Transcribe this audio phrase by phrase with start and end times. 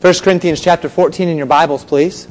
[0.00, 2.26] 1 Corinthians chapter 14 in your Bibles, please.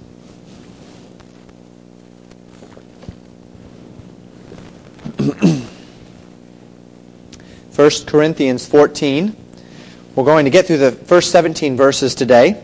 [7.70, 9.36] First Corinthians 14.
[10.16, 12.60] We're going to get through the first 17 verses today.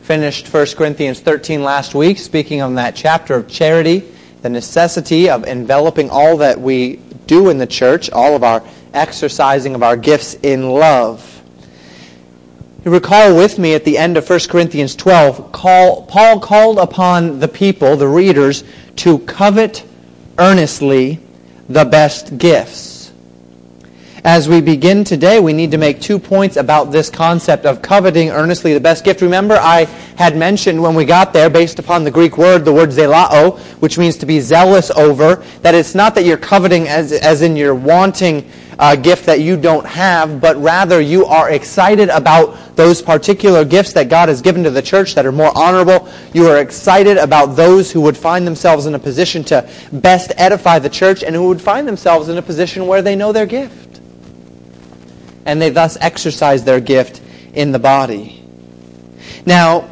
[0.00, 4.10] Finished 1 Corinthians 13 last week, speaking on that chapter of charity,
[4.40, 8.64] the necessity of enveloping all that we do in the church, all of our
[8.94, 11.37] exercising of our gifts in love.
[12.88, 17.38] You recall with me at the end of 1 Corinthians 12, call, Paul called upon
[17.38, 18.64] the people, the readers,
[18.96, 19.84] to covet
[20.38, 21.20] earnestly
[21.68, 23.12] the best gifts.
[24.24, 28.30] As we begin today, we need to make two points about this concept of coveting
[28.30, 29.20] earnestly the best gift.
[29.20, 29.84] Remember, I
[30.16, 33.98] had mentioned when we got there, based upon the Greek word, the word zelao, which
[33.98, 37.74] means to be zealous over, that it's not that you're coveting as, as in you're
[37.74, 43.64] wanting a gift that you don't have, but rather you are excited about those particular
[43.64, 46.08] gifts that God has given to the church that are more honorable.
[46.32, 50.78] You are excited about those who would find themselves in a position to best edify
[50.78, 54.00] the church and who would find themselves in a position where they know their gift
[55.44, 57.20] and they thus exercise their gift
[57.52, 58.44] in the body.
[59.44, 59.90] Now,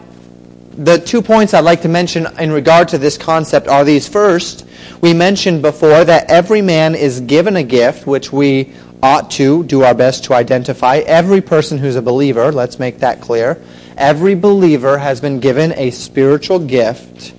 [0.70, 4.06] the two points I'd like to mention in regard to this concept are these.
[4.06, 4.64] First,
[5.00, 8.74] we mentioned before that every man is given a gift, which we
[9.06, 10.96] ought to do our best to identify.
[10.96, 13.62] Every person who's a believer, let's make that clear,
[13.96, 17.32] every believer has been given a spiritual gift,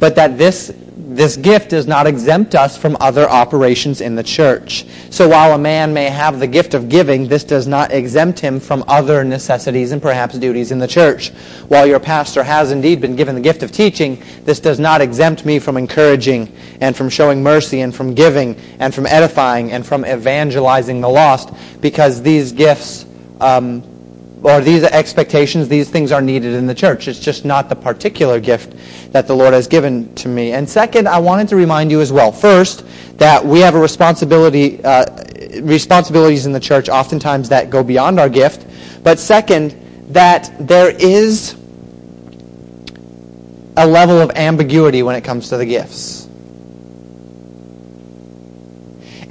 [0.00, 0.74] but that this
[1.06, 4.84] this gift does not exempt us from other operations in the church.
[5.10, 8.58] So while a man may have the gift of giving, this does not exempt him
[8.58, 11.30] from other necessities and perhaps duties in the church.
[11.68, 15.46] While your pastor has indeed been given the gift of teaching, this does not exempt
[15.46, 20.04] me from encouraging and from showing mercy and from giving and from edifying and from
[20.04, 23.06] evangelizing the lost because these gifts
[23.40, 23.84] um,
[24.42, 27.08] or these expectations, these things are needed in the church.
[27.08, 28.74] It's just not the particular gift
[29.12, 30.52] that the Lord has given to me.
[30.52, 32.32] And second, I wanted to remind you as well.
[32.32, 32.84] First,
[33.18, 35.06] that we have a responsibility, uh,
[35.62, 38.66] responsibilities in the church oftentimes that go beyond our gift.
[39.02, 39.74] But second,
[40.12, 41.54] that there is
[43.76, 46.25] a level of ambiguity when it comes to the gifts.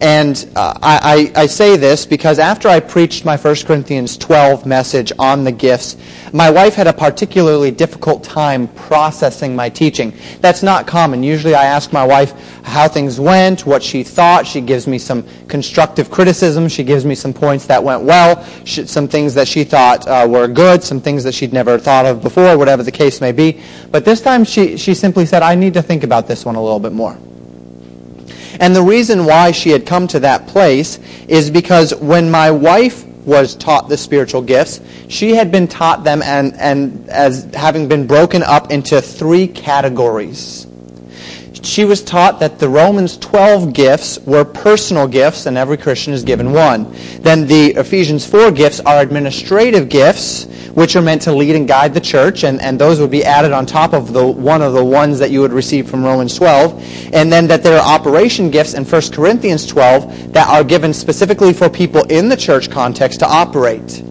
[0.02, 5.14] And uh, I, I, say this because after I preached my 1 Corinthians 12 message
[5.18, 5.96] on the gifts,
[6.34, 10.14] my wife had a particularly difficult time processing my teaching.
[10.42, 11.24] That's not common.
[11.24, 12.34] Usually I ask my wife
[12.66, 14.46] how things went, what she thought.
[14.46, 16.68] She gives me some constructive criticism.
[16.68, 20.50] She gives me some points that went well, some things that she thought uh, were
[20.50, 23.62] good, some things that she'd never thought of before, whatever the case may be.
[23.92, 26.62] But this time she, she simply said, I need to think about this one a
[26.62, 27.18] little bit more.
[28.60, 33.06] And the reason why she had come to that place is because when my wife
[33.26, 38.08] was taught the spiritual gifts, she had been taught them and, and as having been
[38.08, 40.68] broken up into three categories.
[41.66, 46.24] She was taught that the Romans 12 gifts were personal gifts, and every Christian is
[46.24, 46.92] given one.
[47.22, 51.94] Then the Ephesians 4 gifts are administrative gifts, which are meant to lead and guide
[51.94, 54.84] the church, and, and those would be added on top of the one of the
[54.84, 57.14] ones that you would receive from Romans 12.
[57.14, 61.54] And then that there are operation gifts in 1 Corinthians 12 that are given specifically
[61.54, 64.04] for people in the church context to operate.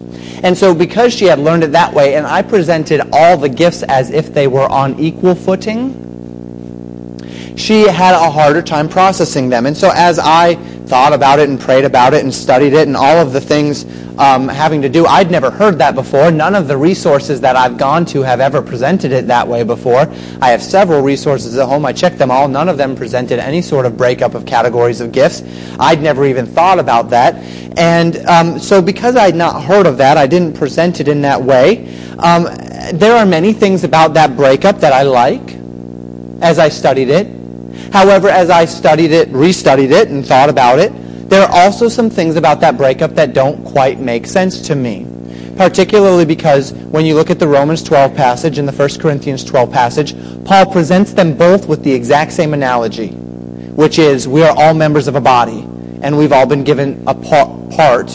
[0.43, 3.83] And so because she had learned it that way, and I presented all the gifts
[3.83, 6.01] as if they were on equal footing,
[7.55, 9.67] she had a harder time processing them.
[9.67, 10.55] And so as I
[10.85, 13.85] thought about it and prayed about it and studied it and all of the things
[14.17, 16.31] um, having to do, I'd never heard that before.
[16.31, 20.11] None of the resources that I've gone to have ever presented it that way before.
[20.41, 21.85] I have several resources at home.
[21.85, 22.47] I checked them all.
[22.47, 25.43] None of them presented any sort of breakup of categories of gifts.
[25.79, 27.35] I'd never even thought about that.
[27.77, 31.41] And um, so because I'd not heard of that, I didn't present it in that
[31.41, 31.87] way.
[32.19, 32.47] Um,
[32.93, 35.55] there are many things about that breakup that I like
[36.41, 37.27] as I studied it.
[37.91, 40.91] However, as I studied it, restudied it, and thought about it,
[41.27, 45.07] there are also some things about that breakup that don't quite make sense to me.
[45.57, 49.71] Particularly because when you look at the Romans 12 passage and the 1 Corinthians 12
[49.71, 54.73] passage, Paul presents them both with the exact same analogy, which is we are all
[54.73, 55.61] members of a body,
[56.01, 58.09] and we've all been given a part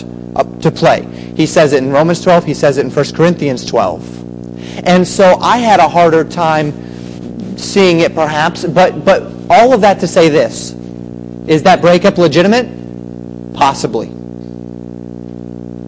[0.60, 1.02] to play.
[1.34, 4.86] He says it in Romans 12, he says it in 1 Corinthians 12.
[4.86, 9.98] And so I had a harder time seeing it perhaps, but, but all of that
[10.00, 10.72] to say this.
[11.48, 12.79] Is that breakup legitimate?
[13.54, 14.08] Possibly.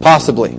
[0.01, 0.51] Possibly.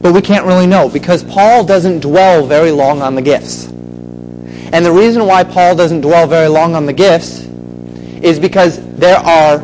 [0.00, 3.66] But we can't really know because Paul doesn't dwell very long on the gifts.
[3.66, 9.18] And the reason why Paul doesn't dwell very long on the gifts is because there
[9.18, 9.58] are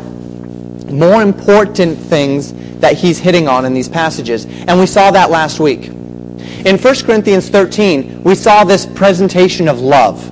[0.91, 4.45] more important things that he's hitting on in these passages.
[4.45, 5.85] And we saw that last week.
[5.85, 10.27] In 1 Corinthians 13, we saw this presentation of love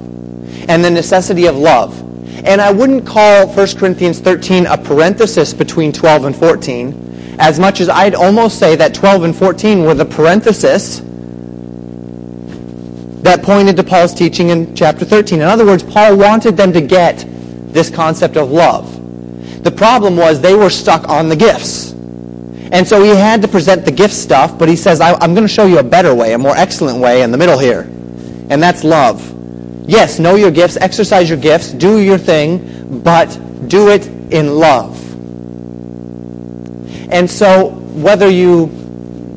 [0.69, 2.02] and the necessity of love.
[2.45, 7.79] And I wouldn't call 1 Corinthians 13 a parenthesis between 12 and 14, as much
[7.79, 11.01] as I'd almost say that 12 and 14 were the parenthesis
[13.23, 15.39] that pointed to Paul's teaching in chapter 13.
[15.39, 17.25] In other words, Paul wanted them to get
[17.73, 19.63] this concept of love.
[19.63, 21.93] The problem was they were stuck on the gifts.
[22.73, 25.53] And so he had to present the gift stuff, but he says, I'm going to
[25.53, 27.81] show you a better way, a more excellent way in the middle here.
[28.49, 29.32] And that's love.
[29.85, 33.27] Yes, know your gifts, exercise your gifts, do your thing, but
[33.67, 34.99] do it in love.
[37.11, 38.67] And so whether you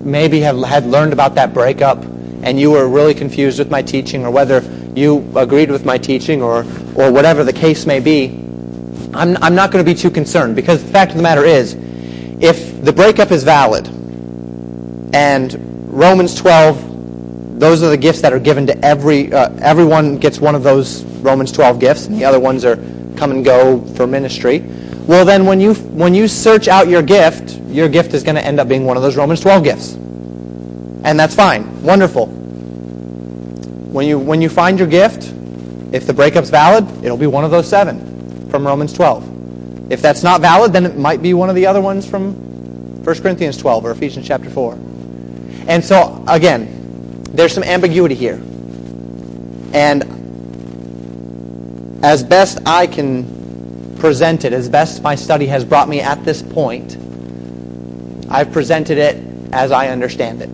[0.04, 2.02] maybe have had learned about that breakup
[2.42, 4.60] and you were really confused with my teaching or whether
[4.94, 6.60] you agreed with my teaching or,
[6.94, 8.28] or whatever the case may be,
[9.12, 11.74] I'm, I'm not going to be too concerned because the fact of the matter is,
[12.40, 13.88] if the breakup is valid
[15.14, 16.95] and Romans 12,
[17.58, 21.04] those are the gifts that are given to every, uh, everyone gets one of those
[21.04, 22.76] Romans 12 gifts and the other ones are
[23.16, 24.60] come and go for ministry.
[25.06, 28.44] Well, then when you, when you search out your gift, your gift is going to
[28.44, 29.94] end up being one of those Romans 12 gifts.
[29.94, 31.82] And that's fine.
[31.82, 32.26] Wonderful.
[32.26, 35.32] When you, when you find your gift,
[35.92, 39.92] if the breakup's valid, it'll be one of those seven from Romans 12.
[39.92, 42.34] If that's not valid, then it might be one of the other ones from
[43.04, 44.74] 1 Corinthians 12 or Ephesians chapter 4.
[45.68, 46.75] And so, again,
[47.36, 48.40] there's some ambiguity here.
[49.74, 50.04] And
[52.04, 56.42] as best I can present it, as best my study has brought me at this
[56.42, 56.96] point,
[58.30, 59.16] I've presented it
[59.52, 60.50] as I understand it.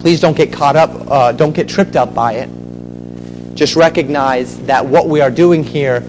[0.00, 2.50] Please don't get caught up, uh, don't get tripped up by it.
[3.54, 6.02] Just recognize that what we are doing here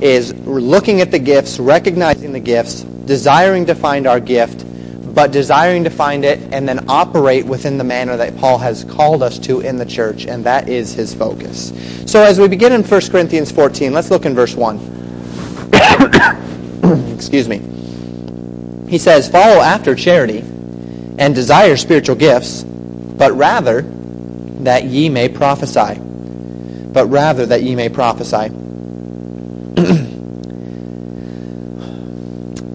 [0.00, 4.64] is looking at the gifts, recognizing the gifts, desiring to find our gift,
[5.20, 9.22] but desiring to find it and then operate within the manner that Paul has called
[9.22, 11.74] us to in the church, and that is his focus.
[12.10, 14.78] So as we begin in 1 Corinthians 14, let's look in verse 1.
[17.14, 17.58] Excuse me.
[18.88, 26.00] He says, Follow after charity and desire spiritual gifts but rather that ye may prophesy.
[26.00, 28.48] But rather that ye may prophesy.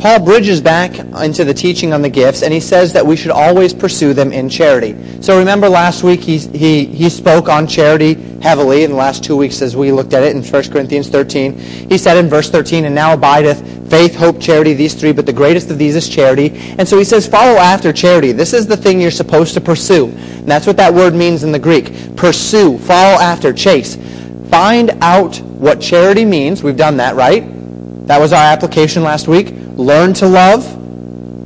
[0.05, 3.31] Paul bridges back into the teaching on the gifts, and he says that we should
[3.31, 4.95] always pursue them in charity.
[5.19, 9.35] So remember last week he, he, he spoke on charity heavily in the last two
[9.35, 11.57] weeks as we looked at it in 1 Corinthians 13.
[11.57, 15.33] He said in verse 13, And now abideth faith, hope, charity, these three, but the
[15.33, 16.51] greatest of these is charity.
[16.77, 18.31] And so he says, follow after charity.
[18.31, 20.09] This is the thing you're supposed to pursue.
[20.09, 22.15] And that's what that word means in the Greek.
[22.15, 23.95] Pursue, follow after, chase.
[24.51, 26.61] Find out what charity means.
[26.61, 27.43] We've done that, right?
[28.05, 29.64] That was our application last week.
[29.77, 30.63] Learn to love,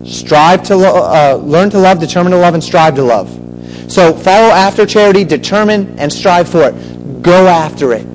[0.08, 3.30] strive to lo- uh, learn to love, determine to love, and strive to love.
[3.92, 7.22] So follow after charity, determine and strive for it.
[7.24, 8.06] Go after it.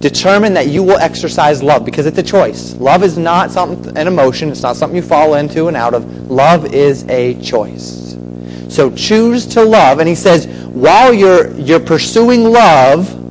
[0.00, 2.74] Determine that you will exercise love because it's a choice.
[2.74, 4.48] Love is not something an emotion.
[4.48, 6.30] It's not something you fall into and out of.
[6.30, 8.16] Love is a choice.
[8.68, 9.98] So choose to love.
[9.98, 13.21] And he says, while you're you're pursuing love,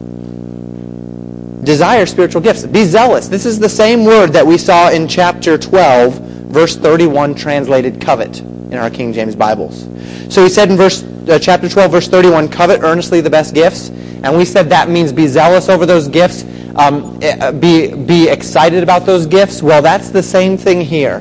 [1.63, 2.65] desire spiritual gifts.
[2.65, 3.27] Be zealous.
[3.27, 6.15] This is the same word that we saw in chapter 12,
[6.49, 9.87] verse 31, translated covet in our King James Bibles.
[10.33, 13.89] So he said in verse uh, chapter 12, verse 31, covet earnestly the best gifts.
[13.89, 16.43] And we said that means be zealous over those gifts,
[16.75, 19.61] um, eh, be, be excited about those gifts.
[19.61, 21.19] Well, that's the same thing here.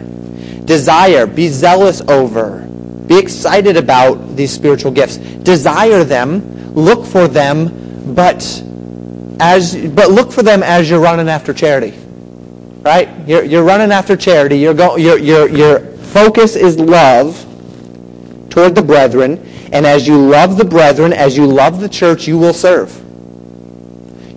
[0.64, 2.60] Desire, be zealous over.
[3.06, 5.16] Be excited about these spiritual gifts.
[5.16, 8.62] Desire them, look for them, but
[9.40, 11.98] as but look for them as you're running after charity.
[12.82, 13.08] Right?
[13.26, 14.58] You're, you're running after charity.
[14.58, 17.36] You're go, your, your, your focus is love
[18.50, 19.38] toward the brethren.
[19.72, 22.96] And as you love the brethren, as you love the church, you will serve.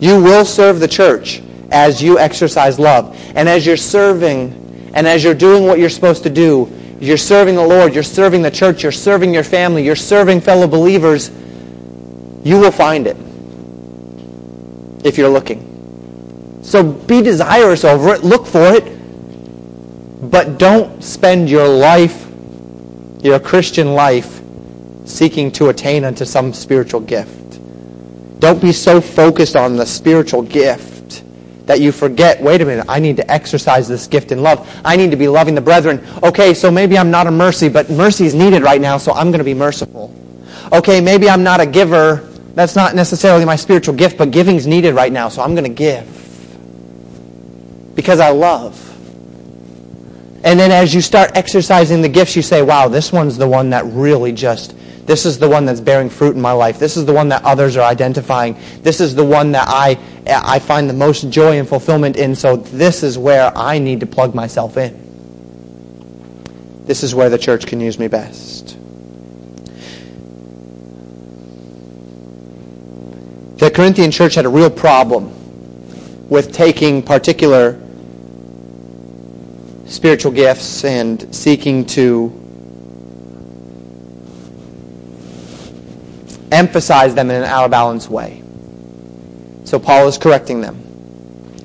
[0.02, 1.42] You will serve the church
[1.72, 3.18] as you exercise love.
[3.36, 7.56] And as you're serving, and as you're doing what you're supposed to do, you're serving
[7.56, 11.30] the Lord, you're serving the church, you're serving your family, you're serving fellow believers,
[12.44, 13.18] you will find it
[15.04, 16.62] if you're looking.
[16.64, 18.84] So be desirous over it, look for it,
[20.32, 22.28] but don't spend your life,
[23.22, 24.42] your Christian life,
[25.06, 27.60] seeking to attain unto some spiritual gift.
[28.40, 31.24] Don't be so focused on the spiritual gift
[31.66, 34.70] that you forget, wait a minute, I need to exercise this gift in love.
[34.84, 36.06] I need to be loving the brethren.
[36.22, 39.28] Okay, so maybe I'm not a mercy, but mercy is needed right now, so I'm
[39.28, 40.14] going to be merciful.
[40.72, 44.94] Okay, maybe I'm not a giver, that's not necessarily my spiritual gift, but giving's needed
[44.94, 46.06] right now, so I'm going to give.
[47.96, 48.80] Because I love.
[50.44, 53.70] And then as you start exercising the gifts, you say, wow, this one's the one
[53.72, 54.76] that really just,
[55.08, 56.78] this is the one that's bearing fruit in my life.
[56.80, 58.58] This is the one that others are identifying.
[58.82, 62.36] This is the one that I, I find the most joy and fulfillment in.
[62.36, 65.02] So this is where I need to plug myself in.
[66.86, 68.73] This is where the church can use me best.
[73.64, 77.80] The Corinthian church had a real problem with taking particular
[79.86, 82.26] spiritual gifts and seeking to
[86.52, 88.44] emphasize them in an out of balance way.
[89.64, 90.76] So Paul is correcting them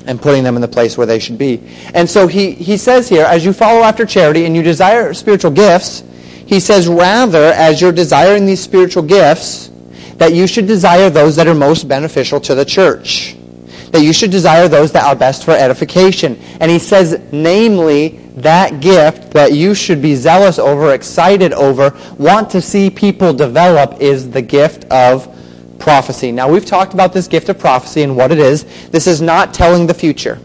[0.07, 1.69] and putting them in the place where they should be.
[1.95, 5.50] And so he, he says here, as you follow after charity and you desire spiritual
[5.50, 6.05] gifts,
[6.47, 9.67] he says, rather, as you're desiring these spiritual gifts,
[10.18, 13.37] that you should desire those that are most beneficial to the church
[13.92, 16.38] that you should desire those that are best for edification.
[16.60, 22.50] And he says, namely, that gift that you should be zealous over, excited over, want
[22.50, 25.34] to see people develop is the gift of
[25.78, 26.32] prophecy.
[26.32, 28.64] Now, we've talked about this gift of prophecy and what it is.
[28.90, 30.38] This is not telling the future.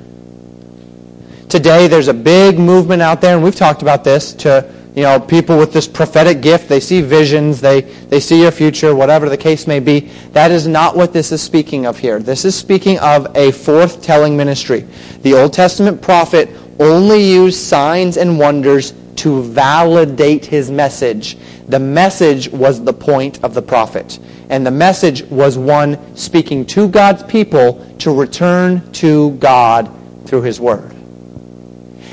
[1.50, 5.20] Today, there's a big movement out there, and we've talked about this, to you know,
[5.20, 9.38] people with this prophetic gift, they see visions, they, they see your future, whatever the
[9.38, 10.02] case may be.
[10.34, 12.20] That is not what this is speaking of here.
[12.20, 14.86] This is speaking of a forth-telling ministry.
[15.24, 21.38] The Old Testament prophet only used signs and wonders to validate his message.
[21.68, 24.20] The message was the point of the prophet.
[24.50, 29.92] And the message was one speaking to God's people to return to God
[30.26, 30.94] through his word.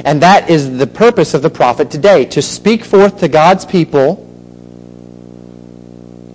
[0.04, 4.26] And that is the purpose of the prophet today, to speak forth to God's people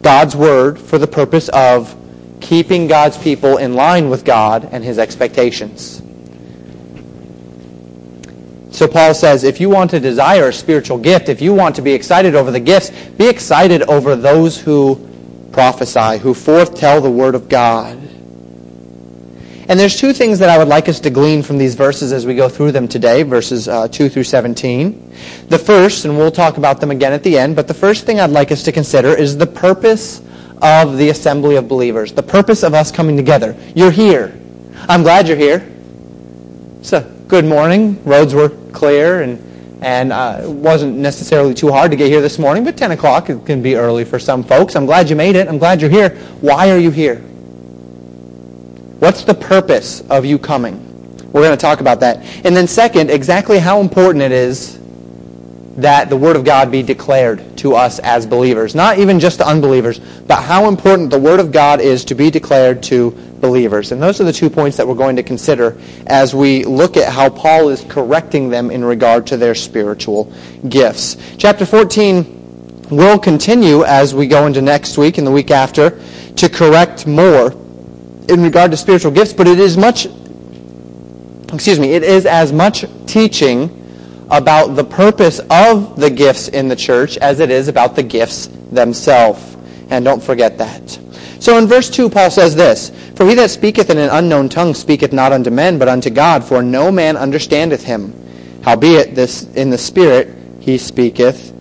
[0.06, 1.96] God's word for the purpose of
[2.40, 6.00] keeping God's people in line with God and his expectations.
[8.70, 11.82] So Paul says, if you want to desire a spiritual gift, if you want to
[11.82, 17.10] be excited over the gifts, be excited over those who prophesy, who forth tell the
[17.10, 17.98] word of God.
[19.68, 22.26] And there's two things that I would like us to glean from these verses as
[22.26, 25.14] we go through them today, verses uh, 2 through 17.
[25.48, 28.20] The first, and we'll talk about them again at the end, but the first thing
[28.20, 30.22] I'd like us to consider is the purpose
[30.62, 33.58] of the assembly of believers, the purpose of us coming together.
[33.76, 34.40] You're here.
[34.88, 35.68] I'm glad you're here.
[36.84, 38.04] So, good morning.
[38.04, 39.42] Roads were clear, and
[39.82, 43.26] and uh, it wasn't necessarily too hard to get here this morning, but 10 o'clock
[43.26, 44.76] can be early for some folks.
[44.76, 45.48] I'm glad you made it.
[45.48, 46.10] I'm glad you're here.
[46.42, 47.24] Why are you here?
[49.00, 50.82] What's the purpose of you coming?
[51.32, 52.24] We're going to talk about that.
[52.46, 54.80] And then second, exactly how important it is
[55.76, 58.74] that the Word of God be declared to us as believers.
[58.74, 62.32] Not even just to unbelievers, but how important the Word of God is to be
[62.32, 63.12] declared to
[63.42, 63.92] believers.
[63.92, 67.12] And those are the two points that we're going to consider as we look at
[67.12, 70.32] how Paul is correcting them in regard to their spiritual
[70.70, 71.18] gifts.
[71.38, 76.02] Chapter 14 will continue as we go into next week and the week after
[76.38, 77.52] to correct more
[78.30, 80.08] in regard to spiritual gifts, but it is much,
[81.54, 83.82] excuse me, it is as much teaching
[84.32, 88.48] about the purpose of the gifts in the church as it is about the gifts
[88.72, 89.56] themselves.
[89.90, 91.00] And don't forget that.
[91.40, 94.74] So in verse 2, Paul says this, For he that speaketh in an unknown tongue
[94.74, 98.14] speaketh not unto men, but unto God, for no man understandeth him.
[98.64, 100.30] Howbeit, this in the Spirit
[100.60, 101.55] he speaketh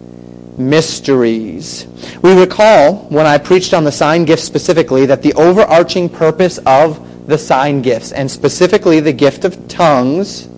[0.58, 1.86] mysteries.
[2.22, 7.26] We recall when I preached on the sign gifts specifically that the overarching purpose of
[7.26, 10.48] the sign gifts, and specifically the gift of tongues,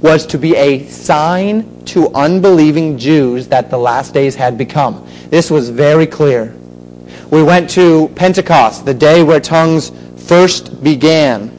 [0.00, 5.06] was to be a sign to unbelieving Jews that the last days had become.
[5.30, 6.54] This was very clear.
[7.30, 11.52] We went to Pentecost, the day where tongues first began.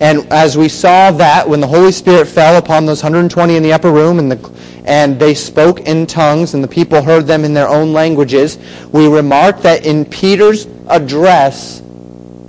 [0.00, 3.72] And as we saw that, when the Holy Spirit fell upon those 120 in the
[3.72, 4.51] upper room and the
[4.84, 8.58] and they spoke in tongues, and the people heard them in their own languages.
[8.90, 11.80] We remarked that in Peter's address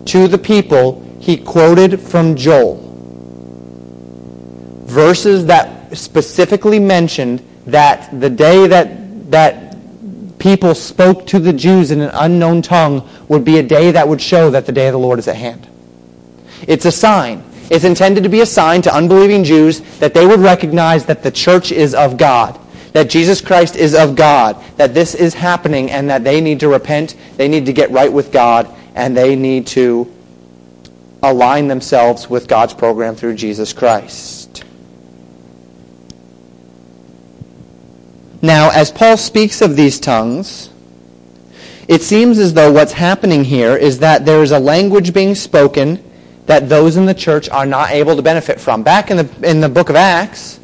[0.06, 2.80] to the people, he quoted from Joel.
[4.86, 9.76] Verses that specifically mentioned that the day that, that
[10.40, 14.22] people spoke to the Jews in an unknown tongue would be a day that would
[14.22, 15.68] show that the day of the Lord is at hand.
[16.68, 17.44] It's a sign.
[17.70, 21.32] It's intended to be a sign to unbelieving Jews that they would recognize that the
[21.32, 22.60] church is of God,
[22.94, 26.70] that Jesus Christ is of God, that this is happening and that they need to
[26.70, 30.12] repent, they need to get right with God, and they need to
[31.24, 34.66] align themselves with God's program through Jesus Christ.
[38.42, 40.70] Now, as Paul speaks of these tongues,
[41.88, 46.04] it seems as though what's happening here is that there is a language being spoken
[46.46, 48.84] that those in the church are not able to benefit from.
[48.84, 50.60] Back in the, in the book of Acts,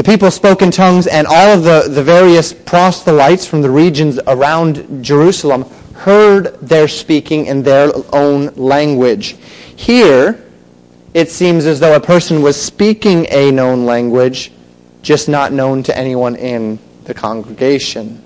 [0.00, 4.18] The people spoke in tongues, and all of the, the various proselytes from the regions
[4.26, 9.36] around Jerusalem heard their speaking in their own language.
[9.76, 10.42] Here,
[11.12, 14.52] it seems as though a person was speaking a known language,
[15.02, 18.24] just not known to anyone in the congregation.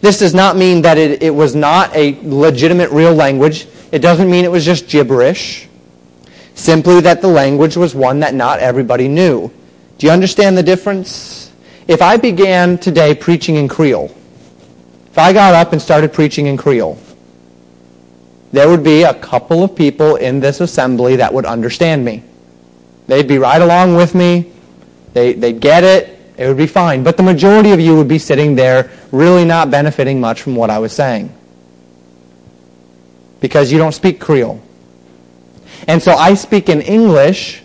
[0.00, 3.66] This does not mean that it, it was not a legitimate real language.
[3.90, 5.68] It doesn't mean it was just gibberish.
[6.54, 9.50] Simply that the language was one that not everybody knew.
[9.98, 11.52] Do you understand the difference?
[11.86, 14.14] If I began today preaching in Creole,
[15.10, 16.98] if I got up and started preaching in Creole,
[18.52, 22.22] there would be a couple of people in this assembly that would understand me.
[23.06, 24.52] They'd be right along with me.
[25.14, 26.18] They, they'd get it.
[26.36, 27.02] It would be fine.
[27.02, 30.70] But the majority of you would be sitting there really not benefiting much from what
[30.70, 31.32] I was saying.
[33.40, 34.60] Because you don't speak Creole.
[35.86, 37.62] And so I speak in English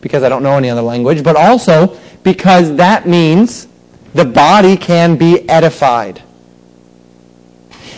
[0.00, 3.68] because I don't know any other language, but also because that means
[4.14, 6.22] the body can be edified.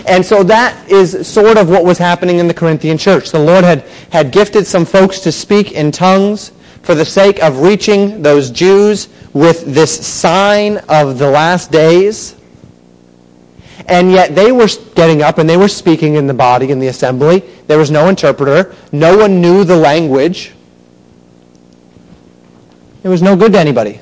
[0.07, 3.31] And so that is sort of what was happening in the Corinthian church.
[3.31, 6.53] The Lord had, had gifted some folks to speak in tongues
[6.83, 12.35] for the sake of reaching those Jews with this sign of the last days.
[13.87, 16.89] And yet they were getting up and they were speaking in the body in the
[16.89, 17.41] assembly.
[17.67, 18.75] There was no interpreter.
[18.93, 20.53] No one knew the language.
[23.03, 23.99] It was no good to anybody.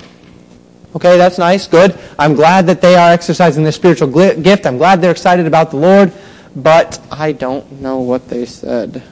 [0.94, 1.96] Okay, that's nice, good.
[2.18, 4.66] I'm glad that they are exercising their spiritual gift.
[4.66, 6.12] I'm glad they're excited about the Lord,
[6.56, 9.02] but I don't know what they said.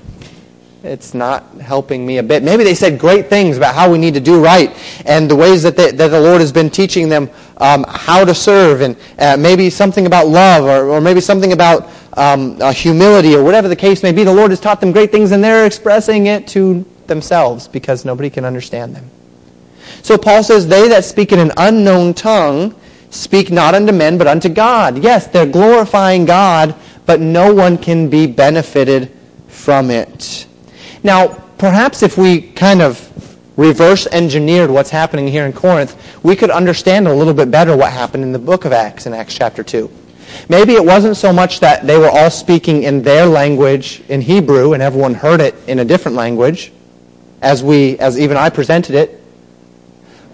[0.82, 2.44] It's not helping me a bit.
[2.44, 4.70] Maybe they said great things about how we need to do right
[5.04, 8.34] and the ways that, they, that the Lord has been teaching them um, how to
[8.34, 13.34] serve, and uh, maybe something about love, or, or maybe something about um, uh, humility,
[13.34, 14.22] or whatever the case may be.
[14.22, 18.30] The Lord has taught them great things, and they're expressing it to themselves because nobody
[18.30, 19.10] can understand them.
[20.02, 22.74] So Paul says, They that speak in an unknown tongue
[23.10, 25.02] speak not unto men, but unto God.
[25.02, 26.74] Yes, they're glorifying God,
[27.06, 29.10] but no one can be benefited
[29.48, 30.46] from it.
[31.02, 33.04] Now, perhaps if we kind of
[33.56, 37.92] reverse engineered what's happening here in Corinth, we could understand a little bit better what
[37.92, 39.90] happened in the book of Acts in Acts chapter 2.
[40.48, 44.74] Maybe it wasn't so much that they were all speaking in their language in Hebrew
[44.74, 46.72] and everyone heard it in a different language
[47.40, 49.18] as we as even I presented it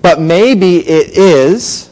[0.04, 1.88] but maybe it is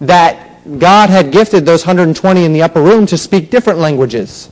[0.00, 4.50] that God had gifted those 120 in the upper room to speak different languages.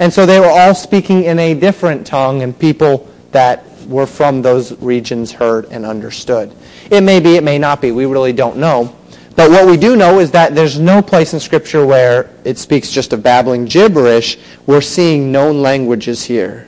[0.00, 4.42] And so they were all speaking in a different tongue, and people that were from
[4.42, 6.52] those regions heard and understood.
[6.90, 7.92] It may be, it may not be.
[7.92, 8.96] We really don't know.
[9.36, 12.90] But what we do know is that there's no place in Scripture where it speaks
[12.90, 14.38] just of babbling gibberish.
[14.66, 16.66] We're seeing known languages here.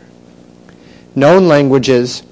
[1.14, 2.22] Known languages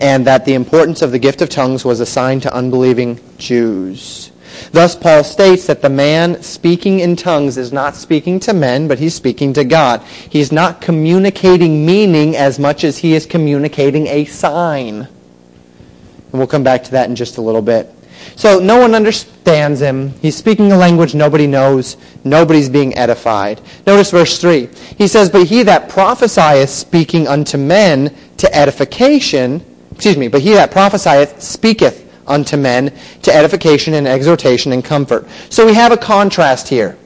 [0.00, 4.30] and that the importance of the gift of tongues was assigned to unbelieving Jews.
[4.72, 8.98] Thus, Paul states that the man speaking in tongues is not speaking to men, but
[8.98, 10.02] he's speaking to God.
[10.02, 15.00] He's not communicating meaning as much as he is communicating a sign.
[15.02, 17.90] And we'll come back to that in just a little bit.
[18.36, 20.10] So no one understands him.
[20.20, 21.96] He's speaking a language nobody knows.
[22.24, 23.60] Nobody's being edified.
[23.86, 24.68] Notice verse 3.
[24.96, 29.64] He says, But he that prophesieth speaking unto men to edification
[29.94, 35.26] excuse me, but he that prophesieth speaketh unto men to edification and exhortation and comfort.
[35.50, 36.96] So we have a contrast here.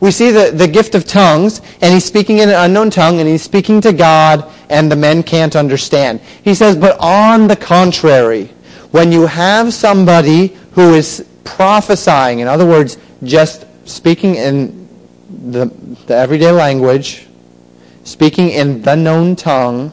[0.00, 3.28] We see the, the gift of tongues, and he's speaking in an unknown tongue, and
[3.28, 6.20] he's speaking to God, and the men can't understand.
[6.42, 8.46] He says, but on the contrary,
[8.90, 14.88] when you have somebody who is prophesying, in other words, just speaking in
[15.52, 15.66] the,
[16.06, 17.28] the everyday language,
[18.02, 19.92] speaking in the known tongue,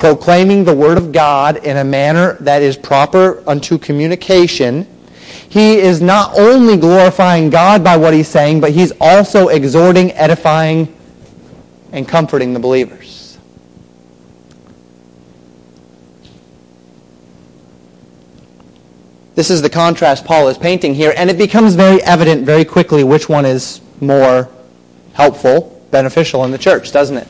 [0.00, 4.88] proclaiming the word of God in a manner that is proper unto communication,
[5.48, 10.96] he is not only glorifying God by what he's saying, but he's also exhorting, edifying,
[11.92, 13.38] and comforting the believers.
[19.34, 23.04] This is the contrast Paul is painting here, and it becomes very evident very quickly
[23.04, 24.48] which one is more
[25.12, 27.28] helpful, beneficial in the church, doesn't it?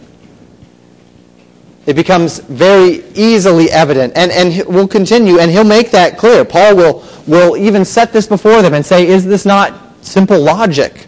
[1.87, 4.12] It becomes very easily evident.
[4.14, 6.45] And, and we'll continue, and he'll make that clear.
[6.45, 11.07] Paul will, will even set this before them and say, is this not simple logic?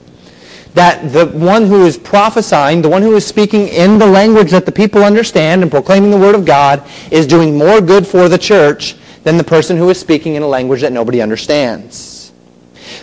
[0.74, 4.64] That the one who is prophesying, the one who is speaking in the language that
[4.64, 8.38] the people understand and proclaiming the word of God is doing more good for the
[8.38, 12.32] church than the person who is speaking in a language that nobody understands.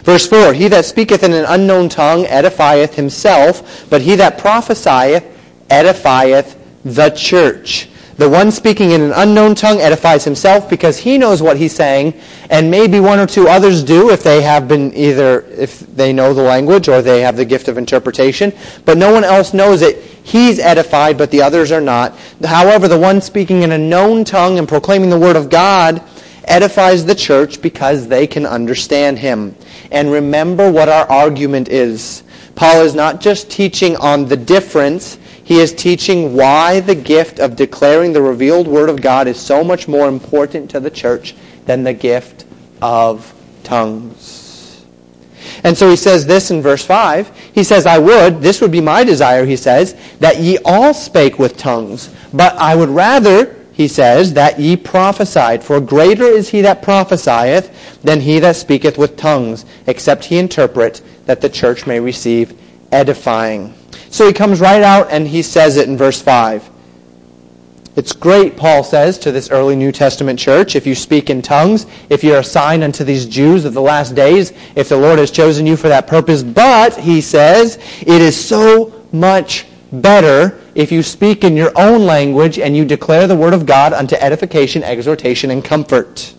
[0.04, 5.24] Verse 4, He that speaketh in an unknown tongue edifieth himself, but he that prophesieth
[5.70, 7.90] edifieth the church.
[8.20, 12.20] The one speaking in an unknown tongue edifies himself because he knows what he's saying,
[12.50, 16.34] and maybe one or two others do if they have been either if they know
[16.34, 18.52] the language or they have the gift of interpretation,
[18.84, 20.04] but no one else knows it.
[20.24, 22.14] He's edified, but the others are not.
[22.44, 26.04] However, the one speaking in a known tongue and proclaiming the word of God
[26.44, 29.56] edifies the church because they can understand him.
[29.94, 32.24] And remember what our argument is.
[32.56, 35.18] Paul is not just teaching on the difference,
[35.50, 39.64] he is teaching why the gift of declaring the revealed Word of God is so
[39.64, 41.34] much more important to the church
[41.66, 42.46] than the gift
[42.84, 43.34] of
[43.64, 44.86] tongues.
[45.64, 47.36] And so he says this in verse 5.
[47.52, 51.40] He says, I would, this would be my desire, he says, that ye all spake
[51.40, 52.14] with tongues.
[52.32, 55.64] But I would rather, he says, that ye prophesied.
[55.64, 61.02] For greater is he that prophesieth than he that speaketh with tongues, except he interpret,
[61.26, 62.56] that the church may receive
[62.92, 63.74] edifying.
[64.12, 66.70] So he comes right out and he says it in verse 5.
[67.96, 71.86] It's great, Paul says to this early New Testament church, if you speak in tongues,
[72.10, 75.32] if you're a sign unto these Jews of the last days, if the Lord has
[75.32, 76.42] chosen you for that purpose.
[76.42, 82.58] But, he says, it is so much better if you speak in your own language
[82.58, 86.34] and you declare the word of God unto edification, exhortation, and comfort.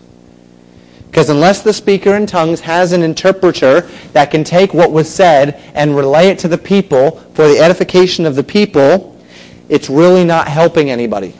[1.11, 3.81] Because unless the speaker in tongues has an interpreter
[4.13, 8.25] that can take what was said and relay it to the people for the edification
[8.25, 9.21] of the people,
[9.67, 11.33] it's really not helping anybody.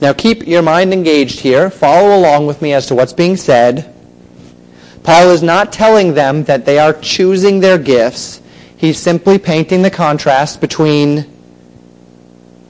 [0.00, 1.70] Now keep your mind engaged here.
[1.70, 3.94] Follow along with me as to what's being said.
[5.04, 8.42] Paul is not telling them that they are choosing their gifts.
[8.76, 11.26] He's simply painting the contrast between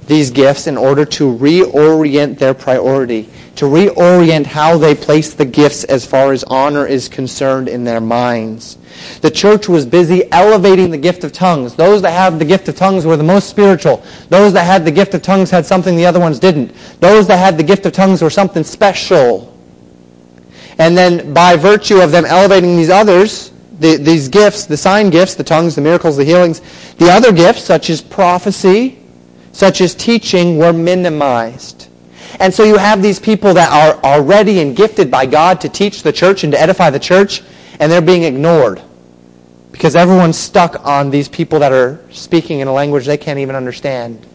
[0.07, 5.85] these gifts in order to reorient their priority to reorient how they place the gifts
[5.85, 8.79] as far as honor is concerned in their minds.
[9.23, 11.75] The church was busy elevating the gift of tongues.
[11.75, 14.05] Those that had the gift of tongues were the most spiritual.
[14.29, 16.75] Those that had the gift of tongues had something the other ones didn't.
[17.01, 19.53] Those that had the gift of tongues were something special.
[20.79, 25.35] And then by virtue of them elevating these others, the, these gifts, the sign gifts,
[25.35, 26.61] the tongues, the miracles, the healings,
[26.97, 28.99] the other gifts, such as prophecy,
[29.53, 31.89] such as teaching, were minimized.
[32.39, 36.03] And so you have these people that are already and gifted by God to teach
[36.03, 37.43] the church and to edify the church,
[37.81, 38.83] and they're being ignored.
[39.73, 43.57] Because everyone's stuck on these people that are speaking in a language they can't even
[43.57, 44.27] understand.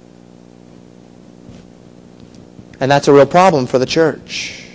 [2.80, 4.68] And that's a real problem for the church.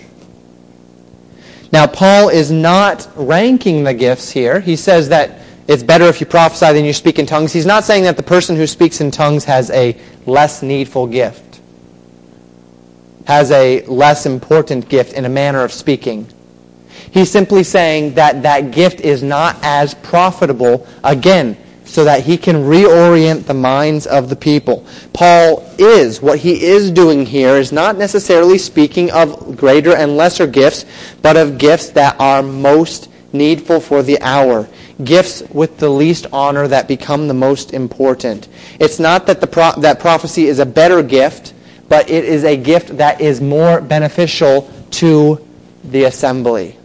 [1.72, 4.60] Now, Paul is not ranking the gifts here.
[4.60, 7.52] He says that it's better if you prophesy than you speak in tongues.
[7.52, 11.45] He's not saying that the person who speaks in tongues has a less needful gift
[13.26, 16.26] has a less important gift in a manner of speaking.
[17.10, 22.56] He's simply saying that that gift is not as profitable, again, so that he can
[22.56, 24.84] reorient the minds of the people.
[25.12, 30.46] Paul is, what he is doing here is not necessarily speaking of greater and lesser
[30.46, 30.84] gifts,
[31.22, 34.68] but of gifts that are most needful for the hour.
[35.04, 38.48] Gifts with the least honor that become the most important.
[38.80, 41.54] It's not that, the pro- that prophecy is a better gift,
[41.88, 45.46] but it is a gift that is more beneficial to
[45.85, 46.77] the assembly.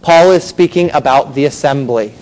[0.00, 2.12] Paul is speaking about the assembly.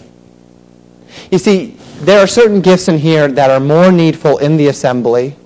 [1.31, 5.37] You see, there are certain gifts in here that are more needful in the assembly,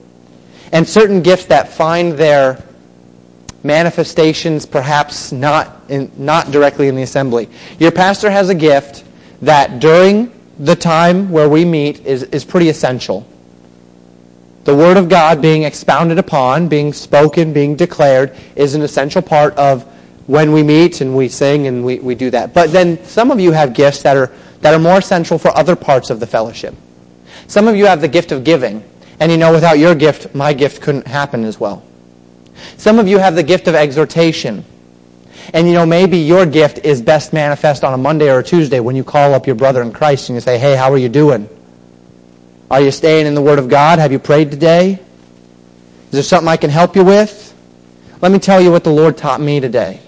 [0.72, 2.62] and certain gifts that find their
[3.62, 7.48] manifestations perhaps not, in, not directly in the assembly.
[7.78, 9.04] Your pastor has a gift
[9.42, 13.26] that during the time where we meet is, is pretty essential
[14.64, 19.54] the Word of God being expounded upon, being spoken, being declared, is an essential part
[19.56, 19.82] of
[20.26, 22.54] when we meet and we sing and we, we do that.
[22.54, 25.76] But then some of you have gifts that are, that are more essential for other
[25.76, 26.74] parts of the fellowship.
[27.46, 28.82] Some of you have the gift of giving.
[29.20, 31.84] And you know, without your gift, my gift couldn't happen as well.
[32.78, 34.64] Some of you have the gift of exhortation.
[35.52, 38.80] And you know, maybe your gift is best manifest on a Monday or a Tuesday
[38.80, 41.10] when you call up your brother in Christ and you say, hey, how are you
[41.10, 41.48] doing?
[42.74, 44.00] Are you staying in the Word of God?
[44.00, 44.98] Have you prayed today?
[46.06, 47.54] Is there something I can help you with?
[48.20, 50.00] Let me tell you what the Lord taught me today.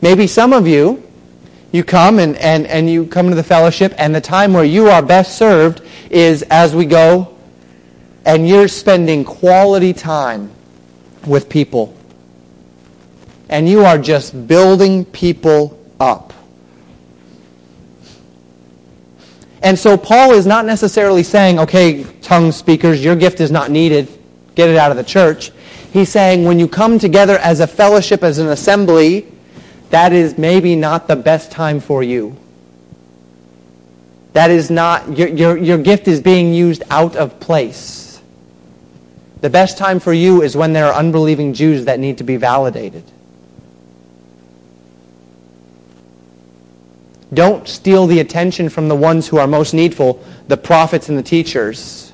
[0.00, 1.06] Maybe some of you,
[1.70, 4.88] you come and, and, and you come to the fellowship, and the time where you
[4.88, 7.36] are best served is as we go,
[8.24, 10.50] and you're spending quality time
[11.26, 11.94] with people.
[13.50, 16.32] And you are just building people up.
[19.62, 24.08] And so Paul is not necessarily saying, okay, tongue speakers, your gift is not needed.
[24.54, 25.52] Get it out of the church.
[25.92, 29.26] He's saying when you come together as a fellowship, as an assembly,
[29.90, 32.36] that is maybe not the best time for you.
[34.32, 38.22] That is not, your, your, your gift is being used out of place.
[39.40, 42.36] The best time for you is when there are unbelieving Jews that need to be
[42.36, 43.04] validated.
[47.32, 51.22] Don't steal the attention from the ones who are most needful, the prophets and the
[51.22, 52.12] teachers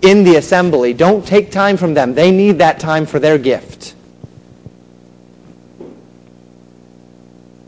[0.00, 0.94] in the assembly.
[0.94, 2.14] Don't take time from them.
[2.14, 3.94] They need that time for their gift.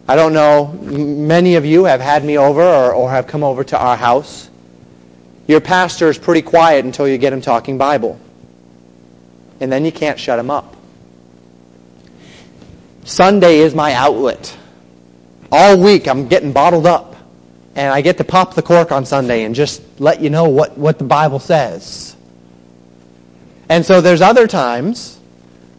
[0.07, 3.65] I don't know, many of you have had me over or, or have come over
[3.65, 4.51] to our house.
[5.47, 8.21] Your pastor is pretty quiet until you get him talking Bible.
[9.61, 10.77] And then you can't shut him up.
[13.05, 14.57] Sunday is my outlet.
[15.57, 17.15] All week I'm getting bottled up.
[17.77, 20.77] And I get to pop the cork on Sunday and just let you know what,
[20.77, 22.17] what the Bible says.
[23.69, 25.17] And so there's other times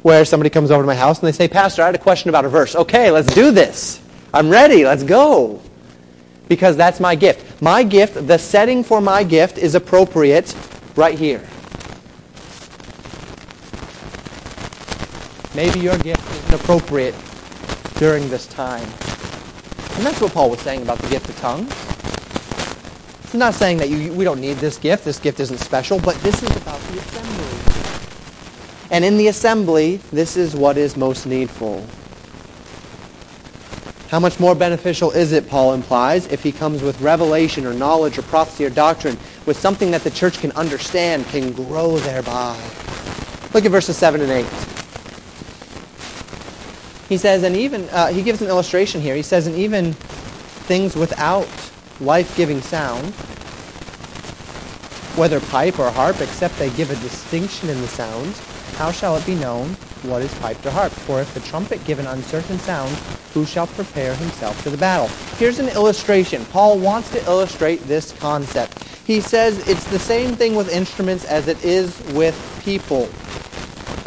[0.02, 2.30] where somebody comes over to my house and they say, Pastor, I had a question
[2.30, 2.74] about a verse.
[2.74, 4.02] Okay, let's do this.
[4.34, 4.86] I'm ready.
[4.86, 5.62] Let's go.
[6.48, 7.62] Because that's my gift.
[7.62, 10.56] My gift, the setting for my gift is appropriate
[10.96, 11.46] right here.
[15.54, 17.16] Maybe your gift isn't appropriate
[17.98, 18.88] during this time.
[19.96, 21.74] And that's what Paul was saying about the gift of tongues.
[23.32, 26.16] He's not saying that you, we don't need this gift, this gift isn't special, but
[26.18, 27.66] this is about the assembly.
[28.92, 31.86] And in the assembly, this is what is most needful.
[34.10, 38.18] How much more beneficial is it, Paul implies, if he comes with revelation or knowledge
[38.18, 42.58] or prophecy or doctrine, with something that the church can understand, can grow thereby?
[43.54, 44.46] Look at verses 7 and 8.
[47.08, 49.16] He says, and even, uh, he gives an illustration here.
[49.16, 51.48] He says, and even things without
[52.00, 53.14] life-giving sound,
[55.16, 58.40] whether pipe or harp, except they give a distinction in the sounds,
[58.76, 59.70] how shall it be known
[60.04, 60.92] what is piped or harp?
[60.92, 62.92] For if the trumpet give an uncertain sound,
[63.34, 65.08] who shall prepare himself for the battle?
[65.38, 66.44] Here's an illustration.
[66.46, 68.84] Paul wants to illustrate this concept.
[69.06, 73.08] He says it's the same thing with instruments as it is with people.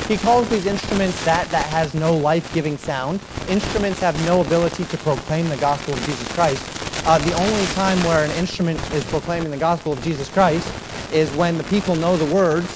[0.08, 3.20] He calls these instruments that that has no life-giving sound.
[3.50, 6.64] Instruments have no ability to proclaim the gospel of Jesus Christ.
[7.06, 10.66] Uh, the only time where an instrument is proclaiming the gospel of Jesus Christ
[11.12, 12.66] is when the people know the words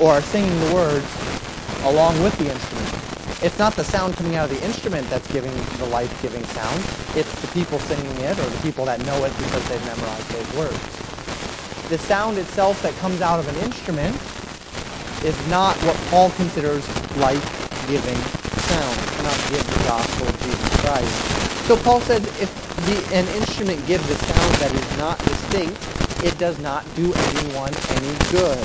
[0.00, 1.06] or are singing the words
[1.82, 3.42] along with the instrument.
[3.42, 6.78] It's not the sound coming out of the instrument that's giving the life-giving sound.
[7.18, 10.56] It's the people singing it or the people that know it because they've memorized those
[10.56, 11.88] words.
[11.88, 14.14] The sound itself that comes out of an instrument
[15.24, 18.20] is not what Paul considers life-giving
[18.68, 18.96] sound.
[18.98, 21.66] It cannot give the gospel of Jesus Christ.
[21.66, 22.50] So Paul said if
[22.86, 25.78] the, an instrument gives a sound that is not distinct,
[26.24, 28.58] it does not do anyone any good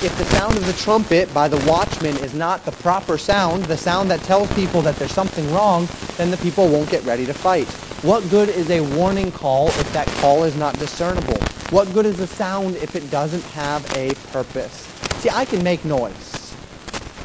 [0.00, 3.76] if the sound of the trumpet by the watchman is not the proper sound, the
[3.76, 7.34] sound that tells people that there's something wrong, then the people won't get ready to
[7.34, 7.66] fight.
[8.04, 11.38] What good is a warning call if that call is not discernible?
[11.70, 14.97] What good is a sound if it doesn't have a purpose?
[15.18, 16.54] See, I can make noise.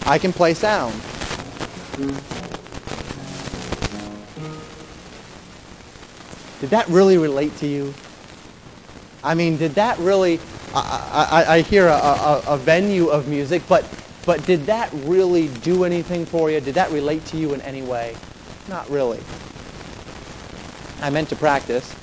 [0.05, 0.93] I can play sound.
[6.59, 7.93] Did that really relate to you?
[9.23, 10.39] I mean, did that really
[10.73, 13.87] I, I, I hear a, a, a, venue of music, but,
[14.25, 16.59] but did that really do anything for you?
[16.59, 18.15] Did that relate to you in any way?
[18.67, 19.19] Not really.
[21.01, 21.93] I meant to practice.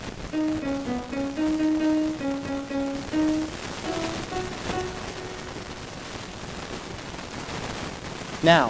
[8.42, 8.68] Now,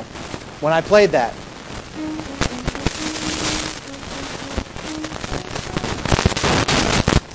[0.59, 1.33] when I played that,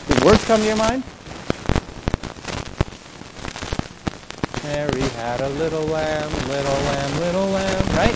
[0.07, 1.03] did words come to your mind?
[4.65, 8.15] Mary had a little lamb, little lamb, little lamb, right?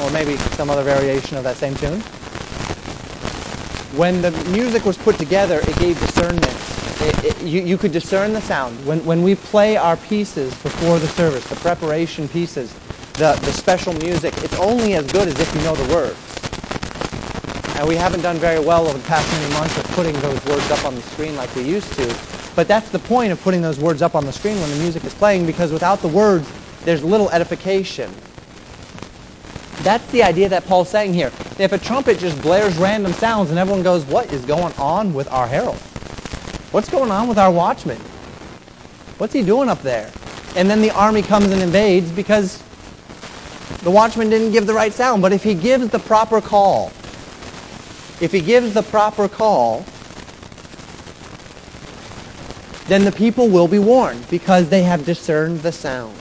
[0.00, 2.00] Or maybe some other variation of that same tune.
[3.98, 6.73] When the music was put together, it gave discernment.
[7.04, 8.74] It, it, you, you could discern the sound.
[8.86, 12.72] When, when we play our pieces before the service, the preparation pieces,
[13.14, 16.18] the, the special music, it's only as good as if you know the words.
[17.76, 20.70] And we haven't done very well over the past many months of putting those words
[20.70, 22.16] up on the screen like we used to.
[22.56, 25.04] But that's the point of putting those words up on the screen when the music
[25.04, 26.50] is playing because without the words,
[26.84, 28.10] there's little edification.
[29.82, 31.32] That's the idea that Paul's saying here.
[31.58, 35.30] If a trumpet just blares random sounds and everyone goes, what is going on with
[35.30, 35.78] our herald?
[36.74, 37.98] What's going on with our watchman?
[39.18, 40.10] What's he doing up there?
[40.56, 42.60] And then the army comes and invades because
[43.84, 45.22] the watchman didn't give the right sound.
[45.22, 46.88] But if he gives the proper call,
[48.20, 49.84] if he gives the proper call,
[52.88, 56.16] then the people will be warned because they have discerned the sound.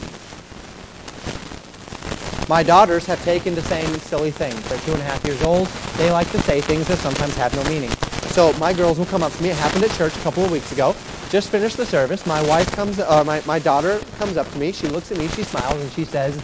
[2.47, 4.69] My daughters have taken to saying silly things.
[4.69, 5.65] They're two and a half years old.
[5.97, 7.89] They like to say things that sometimes have no meaning.
[8.31, 9.49] So my girls will come up to me.
[9.49, 10.95] It happened at church a couple of weeks ago.
[11.29, 12.25] just finished the service.
[12.25, 14.71] My wife comes, uh, my, my daughter comes up to me.
[14.71, 16.35] She looks at me, she smiles, and she says,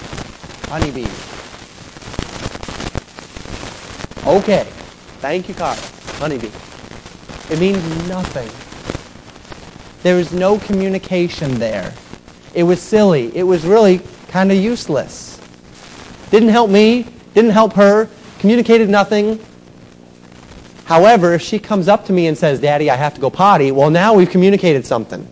[0.67, 1.07] honeybee.
[4.27, 4.67] Okay.
[5.21, 5.77] Thank you, Carl.
[6.19, 6.51] Honeybee.
[7.51, 8.49] It means nothing.
[10.03, 11.93] There was no communication there.
[12.53, 13.35] It was silly.
[13.35, 15.39] It was really kind of useless.
[16.29, 19.43] Didn't help me, didn't help her, communicated nothing.
[20.89, 23.71] However, if she comes up to me and says, Daddy, I have to go potty,
[23.71, 25.28] well, now we've communicated something.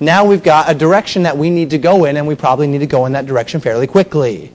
[0.00, 2.80] Now we've got a direction that we need to go in, and we probably need
[2.80, 4.52] to go in that direction fairly quickly.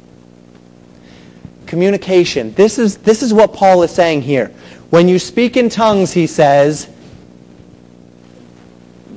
[1.66, 2.54] Communication.
[2.56, 4.48] This is, this is what Paul is saying here.
[4.90, 6.90] When you speak in tongues, he says,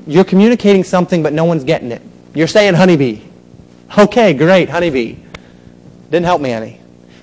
[0.06, 2.02] you're communicating something, but no one's getting it.
[2.34, 3.20] You're saying honeybee.
[3.98, 5.16] Okay, great, honeybee.
[6.12, 6.77] Didn't help me any.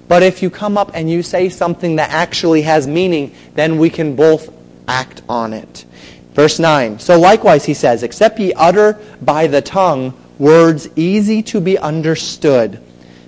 [0.08, 3.90] But if you come up and you say something that actually has meaning, then we
[3.90, 4.54] can both
[4.88, 5.86] act on it.
[6.34, 7.00] Verse 9.
[7.00, 12.82] So likewise, he says, Except ye utter by the tongue words easy to be understood,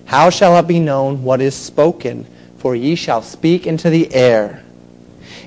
[0.06, 2.28] how shall it be known what is spoken?
[2.58, 4.64] For ye shall speak into the air.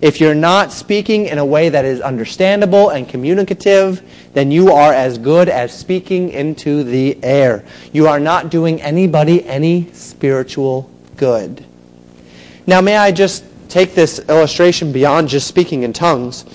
[0.01, 4.93] If you're not speaking in a way that is understandable and communicative, then you are
[4.93, 7.65] as good as speaking into the air.
[7.93, 11.65] You are not doing anybody any spiritual good.
[12.67, 16.47] Now, may I just take this illustration beyond just speaking in tongues?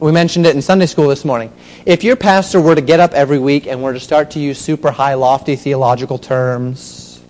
[0.00, 1.52] We mentioned it in Sunday school this morning.
[1.84, 4.58] If your pastor were to get up every week and were to start to use
[4.58, 7.20] super high, lofty theological terms,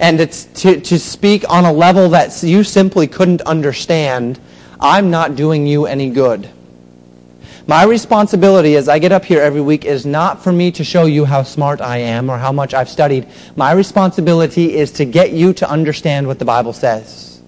[0.00, 4.40] and it's to, to speak on a level that you simply couldn't understand,
[4.80, 6.48] I'm not doing you any good.
[7.66, 11.06] My responsibility as I get up here every week is not for me to show
[11.06, 13.26] you how smart I am or how much I've studied.
[13.56, 17.40] My responsibility is to get you to understand what the Bible says.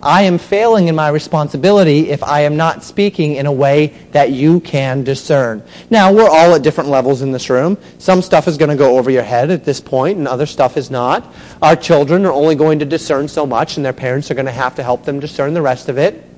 [0.00, 4.30] I am failing in my responsibility if I am not speaking in a way that
[4.30, 5.64] you can discern.
[5.90, 7.76] Now, we're all at different levels in this room.
[7.98, 10.76] Some stuff is going to go over your head at this point, and other stuff
[10.76, 11.34] is not.
[11.60, 14.52] Our children are only going to discern so much, and their parents are going to
[14.52, 16.29] have to help them discern the rest of it.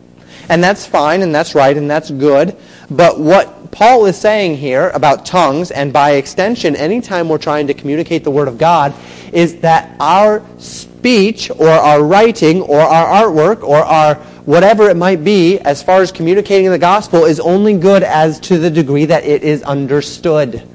[0.49, 2.57] And that's fine, and that's right, and that's good.
[2.91, 7.75] But what Paul is saying here about tongues, and by extension, anytime we're trying to
[7.75, 8.95] communicate the Word of God,
[9.33, 15.25] is that our speech or our writing or our artwork or our whatever it might
[15.25, 19.25] be, as far as communicating the gospel, is only good as to the degree that
[19.25, 20.69] it is understood.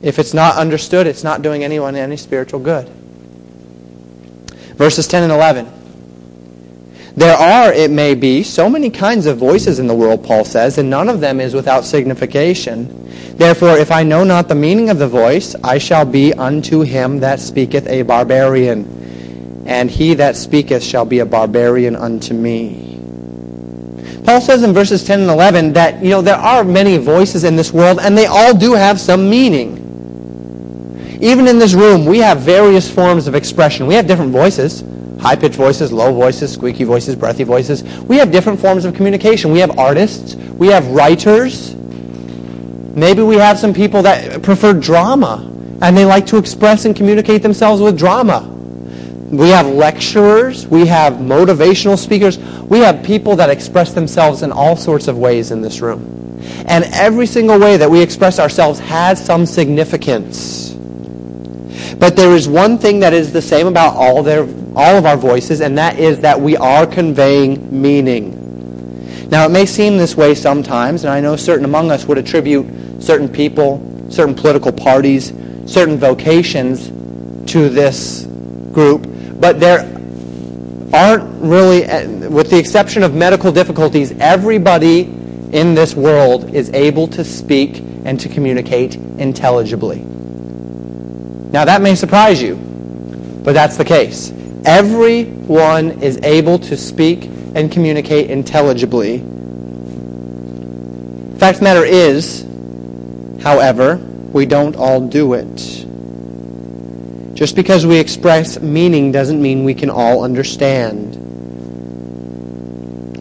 [0.00, 2.88] If it's not understood, it's not doing anyone any spiritual good.
[4.76, 5.66] Verses 10 and 11.
[7.18, 10.78] There are, it may be, so many kinds of voices in the world, Paul says,
[10.78, 13.08] and none of them is without signification.
[13.36, 17.18] Therefore, if I know not the meaning of the voice, I shall be unto him
[17.18, 23.00] that speaketh a barbarian, and he that speaketh shall be a barbarian unto me.
[24.24, 27.56] Paul says in verses 10 and 11 that, you know, there are many voices in
[27.56, 29.74] this world, and they all do have some meaning.
[31.20, 33.88] Even in this room, we have various forms of expression.
[33.88, 34.84] We have different voices
[35.20, 37.82] high pitched voices, low voices, squeaky voices, breathy voices.
[38.02, 39.52] We have different forms of communication.
[39.52, 41.74] We have artists, we have writers.
[41.74, 45.44] Maybe we have some people that prefer drama
[45.80, 48.40] and they like to express and communicate themselves with drama.
[49.30, 54.74] We have lecturers, we have motivational speakers, we have people that express themselves in all
[54.74, 56.40] sorts of ways in this room.
[56.66, 60.70] And every single way that we express ourselves has some significance.
[61.98, 64.44] But there is one thing that is the same about all their
[64.78, 69.28] all of our voices, and that is that we are conveying meaning.
[69.28, 73.02] Now, it may seem this way sometimes, and I know certain among us would attribute
[73.02, 75.32] certain people, certain political parties,
[75.66, 76.86] certain vocations
[77.52, 78.24] to this
[78.72, 79.06] group,
[79.40, 79.80] but there
[80.94, 85.00] aren't really, eh, with the exception of medical difficulties, everybody
[85.52, 89.98] in this world is able to speak and to communicate intelligibly.
[91.50, 92.54] Now, that may surprise you,
[93.42, 94.32] but that's the case.
[94.68, 99.20] Everyone is able to speak and communicate intelligibly.
[101.38, 102.46] Fact of the matter is,
[103.42, 105.56] however, we don't all do it.
[107.34, 111.16] Just because we express meaning doesn't mean we can all understand.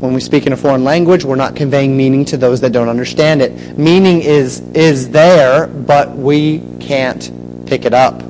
[0.01, 2.89] When we speak in a foreign language, we're not conveying meaning to those that don't
[2.89, 3.77] understand it.
[3.77, 7.31] Meaning is, is there, but we can't
[7.65, 8.21] pick it up.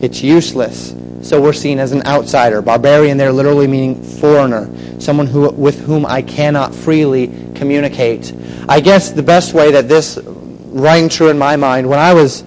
[0.00, 0.93] It's useless
[1.24, 2.60] so we're seen as an outsider.
[2.60, 4.70] Barbarian there literally meaning foreigner,
[5.00, 8.34] someone who, with whom I cannot freely communicate.
[8.68, 12.42] I guess the best way that this rang true in my mind, when I was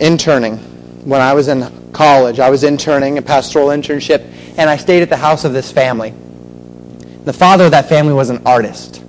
[0.00, 0.56] interning,
[1.04, 4.22] when I was in college, I was interning, a pastoral internship,
[4.58, 6.10] and I stayed at the house of this family.
[7.24, 9.04] The father of that family was an artist.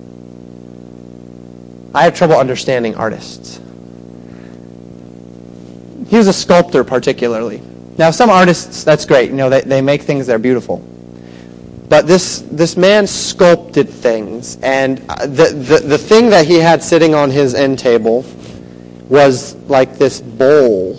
[1.94, 3.58] I have trouble understanding artists.
[6.08, 7.62] He was a sculptor, particularly.
[7.98, 9.30] Now, some artists, that's great.
[9.30, 10.78] You know, they, they make things that are beautiful.
[11.88, 14.56] But this, this man sculpted things.
[14.62, 18.24] And uh, the, the, the thing that he had sitting on his end table
[19.10, 20.94] was like this bowl,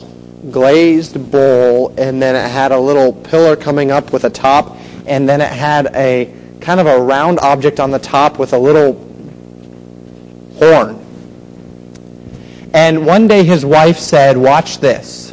[0.52, 4.78] glazed bowl, and then it had a little pillar coming up with a top,
[5.08, 6.32] and then it had a
[6.62, 8.94] kind of a round object on the top with a little
[10.60, 11.00] horn.
[12.72, 15.33] And one day his wife said, Watch this.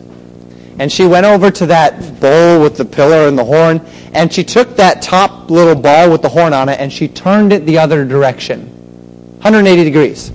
[0.80, 3.82] And she went over to that bowl with the pillar and the horn,
[4.14, 7.52] and she took that top little ball with the horn on it, and she turned
[7.52, 8.66] it the other direction
[9.42, 10.32] 180 degrees.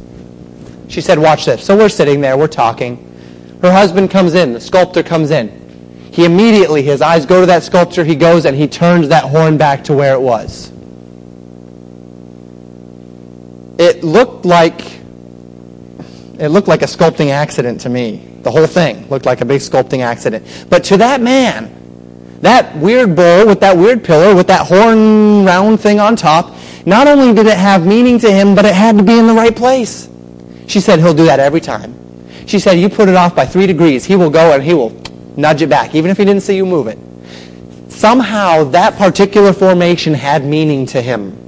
[0.87, 1.65] She said, Watch this.
[1.65, 3.57] So we're sitting there, we're talking.
[3.63, 6.11] Her husband comes in, the sculptor comes in.
[6.13, 9.57] He immediately, his eyes go to that sculpture, he goes and he turns that horn
[9.57, 10.71] back to where it was.
[13.79, 14.99] It looked like
[16.39, 18.34] it looked like a sculpting accident to me.
[18.45, 20.67] The whole thing looked like a big sculpting accident.
[20.69, 25.79] But to that man, that weird bowl with that weird pillar with that horn round
[25.79, 29.03] thing on top, not only did it have meaning to him, but it had to
[29.03, 30.07] be in the right place.
[30.67, 31.95] She said he'll do that every time.
[32.45, 34.91] She said you put it off by three degrees, he will go and he will
[35.35, 36.99] nudge it back, even if he didn't see you move it.
[37.91, 41.44] Somehow that particular formation had meaning to him.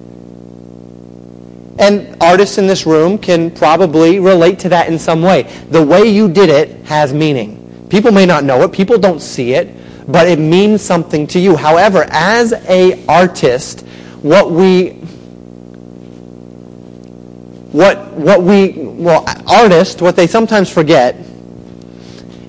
[1.79, 5.43] And artists in this room can probably relate to that in some way.
[5.69, 7.87] The way you did it has meaning.
[7.89, 9.73] People may not know it, people don't see it,
[10.11, 11.55] but it means something to you.
[11.55, 13.81] However, as a artist,
[14.21, 14.89] what we
[17.71, 21.15] what what we well artists what they sometimes forget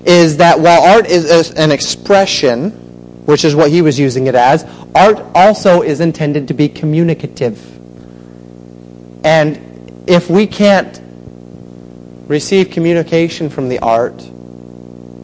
[0.05, 2.71] is that while art is an expression,
[3.25, 4.65] which is what he was using it as,
[4.95, 7.78] art also is intended to be communicative.
[9.23, 10.99] And if we can't
[12.27, 14.17] receive communication from the art,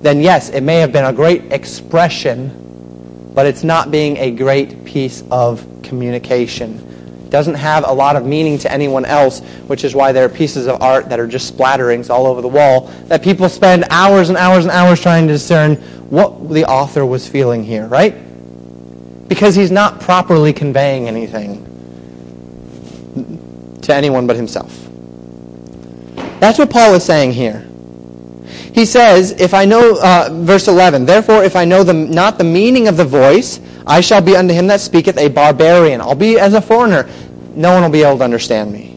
[0.02, 4.84] then yes, it may have been a great expression, but it's not being a great
[4.86, 6.80] piece of communication.
[7.26, 10.30] It doesn't have a lot of meaning to anyone else, which is why there are
[10.30, 14.30] pieces of art that are just splatterings all over the wall that people spend hours
[14.30, 15.76] and hours and hours trying to discern
[16.10, 18.16] what the author was feeling here, right?
[19.28, 21.74] Because he's not properly conveying anything
[23.86, 24.71] to anyone but himself.
[26.39, 27.65] That's what Paul is saying here.
[28.73, 32.43] He says, if I know, uh, verse 11, therefore if I know the, not the
[32.43, 36.01] meaning of the voice, I shall be unto him that speaketh a barbarian.
[36.01, 37.09] I'll be as a foreigner.
[37.55, 38.95] No one will be able to understand me.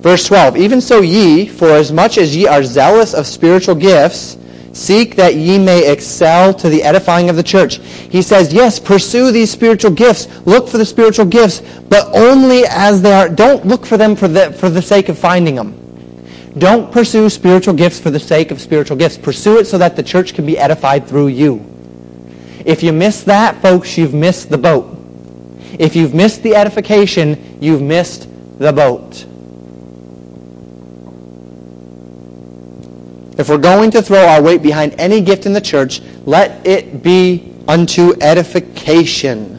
[0.00, 4.38] Verse 12, even so ye, for as much as ye are zealous of spiritual gifts,
[4.72, 7.76] Seek that ye may excel to the edifying of the church.
[7.76, 10.28] He says, yes, pursue these spiritual gifts.
[10.46, 13.28] Look for the spiritual gifts, but only as they are.
[13.28, 15.76] Don't look for them for the, for the sake of finding them.
[16.58, 19.18] Don't pursue spiritual gifts for the sake of spiritual gifts.
[19.18, 21.64] Pursue it so that the church can be edified through you.
[22.64, 24.96] If you miss that, folks, you've missed the boat.
[25.78, 29.26] If you've missed the edification, you've missed the boat.
[33.40, 37.02] If we're going to throw our weight behind any gift in the church, let it
[37.02, 39.56] be unto edification.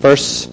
[0.00, 0.48] Verse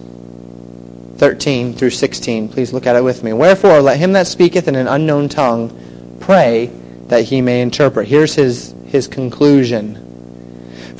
[1.16, 2.50] 13 through 16.
[2.50, 3.32] Please look at it with me.
[3.32, 6.66] Wherefore, let him that speaketh in an unknown tongue pray
[7.08, 8.06] that he may interpret.
[8.06, 10.09] Here's his, his conclusion.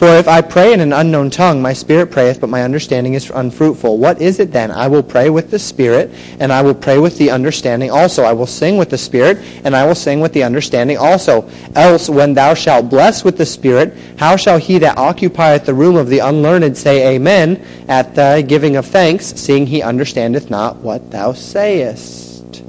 [0.00, 3.28] For if I pray in an unknown tongue, my spirit prayeth, but my understanding is
[3.28, 3.98] unfruitful.
[3.98, 4.70] What is it then?
[4.70, 8.22] I will pray with the spirit, and I will pray with the understanding also.
[8.22, 11.46] I will sing with the spirit, and I will sing with the understanding also.
[11.74, 15.96] Else, when thou shalt bless with the spirit, how shall he that occupieth the room
[15.96, 21.10] of the unlearned say Amen at the giving of thanks, seeing he understandeth not what
[21.10, 22.62] thou sayest?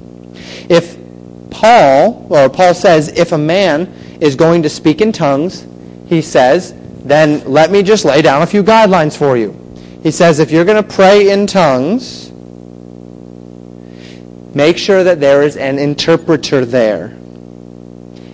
[0.68, 0.98] If
[1.48, 5.66] Paul, or Paul says, if a man is going to speak in tongues,
[6.08, 6.74] he says,
[7.04, 9.58] then let me just lay down a few guidelines for you.
[10.02, 12.30] He says if you're going to pray in tongues,
[14.54, 17.16] make sure that there is an interpreter there.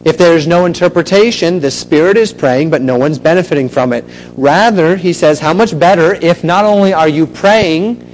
[0.05, 4.05] If there is no interpretation, the Spirit is praying, but no one's benefiting from it.
[4.37, 8.05] Rather, he says, how much better if not only are you praying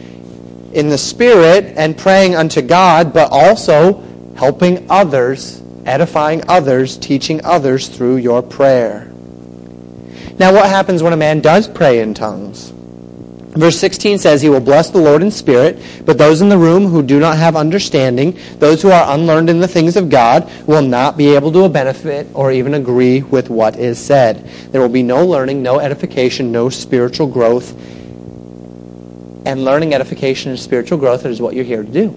[0.73, 4.03] in the Spirit and praying unto God, but also
[4.37, 9.14] helping others, edifying others, teaching others through your prayer.
[10.39, 12.71] Now, what happens when a man does pray in tongues?
[13.57, 16.87] Verse 16 says, He will bless the Lord in spirit, but those in the room
[16.87, 20.83] who do not have understanding, those who are unlearned in the things of God, will
[20.83, 24.45] not be able to benefit or even agree with what is said.
[24.73, 27.75] There will be no learning, no edification, no spiritual growth
[29.47, 32.15] And learning, edification, and spiritual growth is what you're here to do.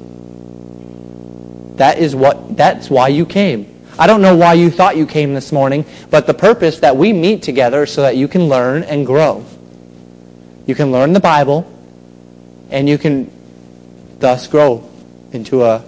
[1.76, 3.77] That is what, that's why you came.
[4.00, 7.14] I don't know why you thought you came this morning, but the purpose that we
[7.14, 9.44] meet together so that you can learn and grow.
[10.68, 11.66] You can learn the Bible,
[12.70, 13.32] and you can
[14.20, 14.88] thus grow
[15.32, 15.84] into a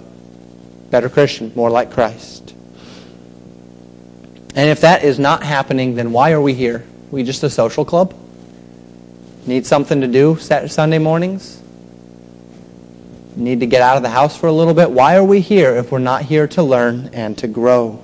[0.89, 2.55] better Christian, more like Christ.
[4.55, 6.85] And if that is not happening, then why are we here?
[7.11, 8.15] We just a social club?
[9.45, 11.58] Need something to do Sunday mornings?
[13.39, 14.91] Need to get out of the house for a little bit?
[14.91, 18.03] Why are we here if we're not here to learn and to grow?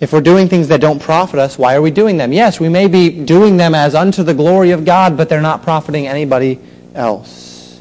[0.00, 2.34] If we're doing things that don't profit us, why are we doing them?
[2.34, 5.62] Yes, we may be doing them as unto the glory of God, but they're not
[5.62, 6.58] profiting anybody
[6.94, 7.80] else.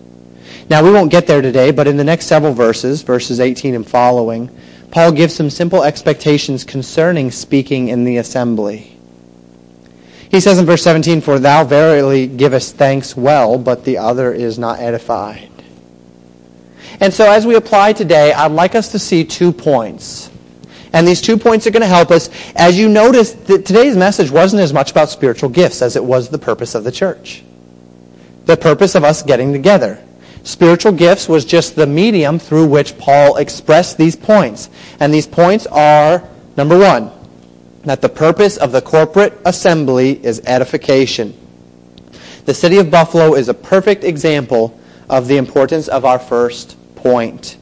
[0.70, 3.86] Now, we won't get there today, but in the next several verses, verses 18 and
[3.86, 4.50] following,
[4.90, 8.98] Paul gives some simple expectations concerning speaking in the assembly.
[10.32, 14.58] He says in verse 17, For thou verily givest thanks well, but the other is
[14.58, 15.50] not edified.
[17.02, 20.30] And so as we apply today, I'd like us to see two points.
[20.94, 22.30] And these two points are going to help us.
[22.56, 26.30] As you notice, that today's message wasn't as much about spiritual gifts as it was
[26.30, 27.44] the purpose of the church.
[28.46, 30.02] The purpose of us getting together.
[30.44, 34.70] Spiritual gifts was just the medium through which Paul expressed these points.
[35.00, 36.24] And these points are,
[36.56, 37.12] number one,
[37.84, 41.38] that the purpose of the corporate assembly is edification.
[42.46, 44.80] The city of Buffalo is a perfect example
[45.10, 47.58] of the importance of our first point.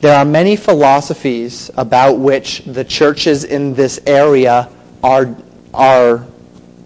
[0.00, 4.68] There are many philosophies about which the churches in this area
[5.02, 5.36] are,
[5.72, 6.26] are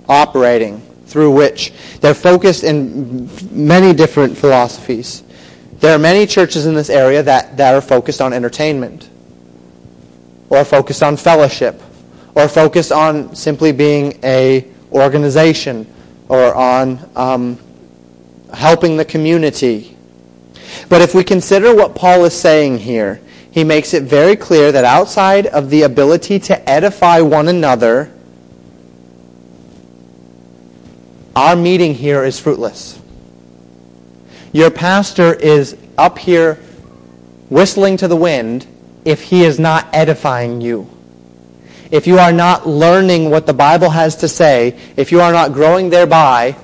[0.08, 5.22] operating, through which they're focused in many different philosophies.
[5.80, 9.08] There are many churches in this area that, that are focused on entertainment,
[10.48, 11.80] or focused on fellowship,
[12.36, 15.92] or focused on simply being a organization,
[16.28, 17.58] or on um,
[18.54, 19.96] helping the community
[20.88, 23.20] but if we consider what Paul is saying here,
[23.50, 28.12] he makes it very clear that outside of the ability to edify one another,
[31.34, 33.00] our meeting here is fruitless.
[34.52, 36.54] Your pastor is up here
[37.48, 38.66] whistling to the wind
[39.04, 40.88] if he is not edifying you.
[41.90, 45.52] If you are not learning what the Bible has to say, if you are not
[45.52, 46.56] growing thereby,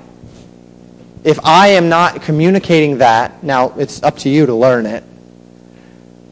[1.24, 5.04] if I am not communicating that, now it's up to you to learn it.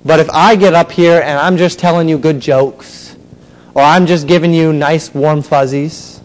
[0.04, 3.14] But if I get up here and I'm just telling you good jokes,
[3.74, 6.20] or I'm just giving you nice warm fuzzies,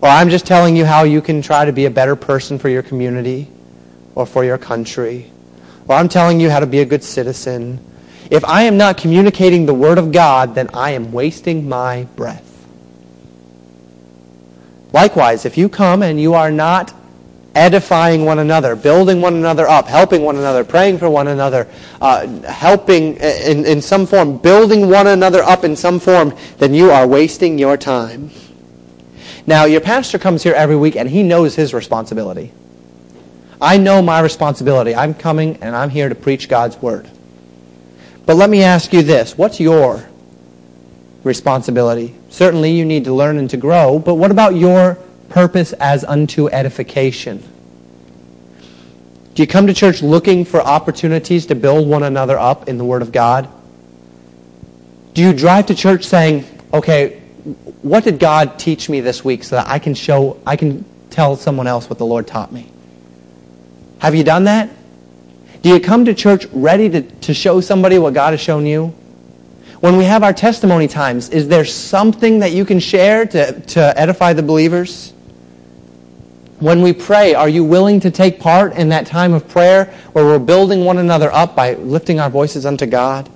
[0.00, 2.70] or I'm just telling you how you can try to be a better person for
[2.70, 3.50] your community
[4.14, 5.30] or for your country,
[5.86, 7.84] or I'm telling you how to be a good citizen,
[8.30, 12.46] if I am not communicating the Word of God, then I am wasting my breath.
[14.92, 16.94] Likewise, if you come and you are not
[17.54, 21.68] edifying one another, building one another up, helping one another, praying for one another,
[22.00, 26.90] uh, helping in, in some form, building one another up in some form, then you
[26.90, 28.30] are wasting your time.
[29.46, 32.52] Now, your pastor comes here every week and he knows his responsibility.
[33.60, 34.94] I know my responsibility.
[34.94, 37.10] I'm coming and I'm here to preach God's word.
[38.30, 39.36] But let me ask you this.
[39.36, 40.08] What's your
[41.24, 42.14] responsibility?
[42.28, 44.94] Certainly you need to learn and to grow, but what about your
[45.28, 47.42] purpose as unto edification.
[49.34, 52.84] Do you come to church looking for opportunities to build one another up in the
[52.84, 53.48] Word of God?
[55.12, 57.18] Do you drive to church saying, okay,
[57.82, 61.34] what did God teach me this week so that I can show, I can tell
[61.34, 62.70] someone else what the Lord taught me?
[63.98, 64.70] Have you done that?
[65.62, 68.94] Do you come to church ready to, to show somebody what God has shown you?
[69.80, 73.98] When we have our testimony times, is there something that you can share to, to
[73.98, 75.12] edify the believers?
[76.60, 80.24] When we pray, are you willing to take part in that time of prayer where
[80.24, 83.30] we're building one another up by lifting our voices unto God?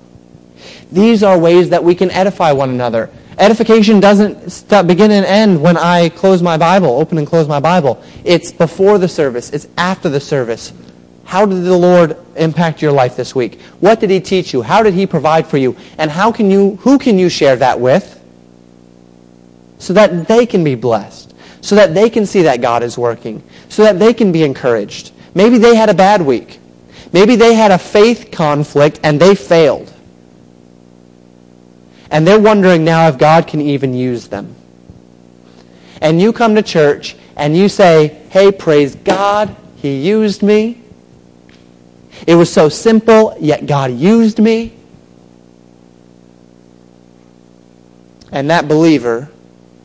[0.91, 3.09] These are ways that we can edify one another.
[3.37, 7.59] Edification doesn't start, begin and end when I close my Bible, open and close my
[7.59, 8.01] Bible.
[8.23, 9.49] It's before the service.
[9.49, 10.71] It's after the service.
[11.25, 13.61] How did the Lord impact your life this week?
[13.81, 14.61] What did He teach you?
[14.61, 15.75] How did He provide for you?
[15.97, 18.11] And how can you, who can you share that with?
[19.79, 21.25] So that they can be blessed
[21.65, 25.11] so that they can see that God is working, so that they can be encouraged.
[25.33, 26.59] Maybe they had a bad week.
[27.11, 29.91] Maybe they had a faith conflict and they failed.
[32.11, 34.55] And they're wondering now if God can even use them.
[36.01, 40.83] And you come to church and you say, hey, praise God, he used me.
[42.27, 44.73] It was so simple, yet God used me.
[48.31, 49.29] And that believer,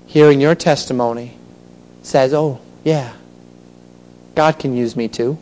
[0.06, 1.36] hearing your testimony,
[2.02, 3.12] says, oh, yeah,
[4.34, 5.38] God can use me too.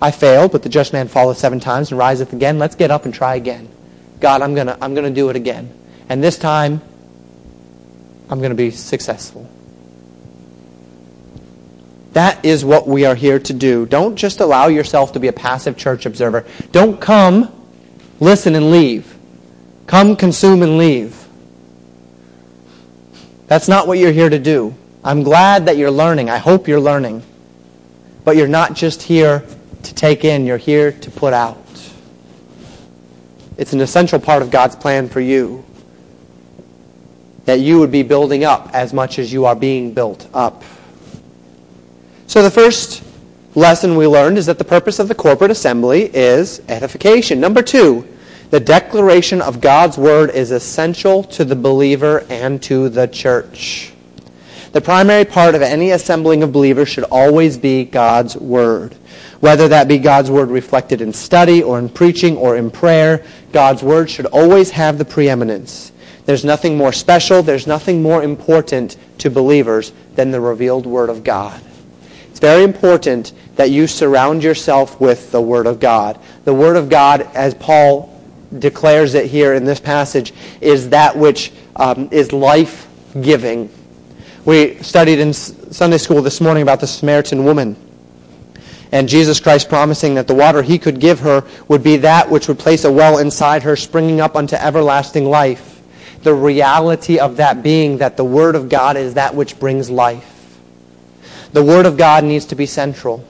[0.00, 2.58] I failed, but the just man falleth seven times and riseth again.
[2.58, 3.68] Let's get up and try again.
[4.18, 5.72] God, I'm going to I'm going to do it again.
[6.08, 6.80] And this time,
[8.28, 9.48] I'm going to be successful.
[12.12, 13.86] That is what we are here to do.
[13.86, 16.44] Don't just allow yourself to be a passive church observer.
[16.70, 17.50] Don't come,
[18.20, 19.16] listen, and leave.
[19.86, 21.18] Come, consume, and leave.
[23.46, 24.74] That's not what you're here to do.
[25.04, 26.30] I'm glad that you're learning.
[26.30, 27.22] I hope you're learning.
[28.24, 29.44] But you're not just here
[29.82, 31.58] to take in, you're here to put out.
[33.56, 35.64] It's an essential part of God's plan for you
[37.44, 40.62] that you would be building up as much as you are being built up.
[42.32, 43.04] So the first
[43.54, 47.40] lesson we learned is that the purpose of the corporate assembly is edification.
[47.40, 48.08] Number two,
[48.48, 53.92] the declaration of God's word is essential to the believer and to the church.
[54.72, 58.94] The primary part of any assembling of believers should always be God's word.
[59.40, 63.82] Whether that be God's word reflected in study or in preaching or in prayer, God's
[63.82, 65.92] word should always have the preeminence.
[66.24, 71.24] There's nothing more special, there's nothing more important to believers than the revealed word of
[71.24, 71.62] God
[72.42, 76.18] very important that you surround yourself with the Word of God.
[76.44, 78.20] The Word of God, as Paul
[78.58, 82.88] declares it here in this passage, is that which um, is life
[83.20, 83.70] giving.
[84.44, 87.76] We studied in Sunday school this morning about the Samaritan woman.
[88.90, 92.48] And Jesus Christ promising that the water he could give her would be that which
[92.48, 95.80] would place a well inside her, springing up unto everlasting life.
[96.24, 100.31] The reality of that being that the Word of God is that which brings life.
[101.52, 103.24] The Word of God needs to be central.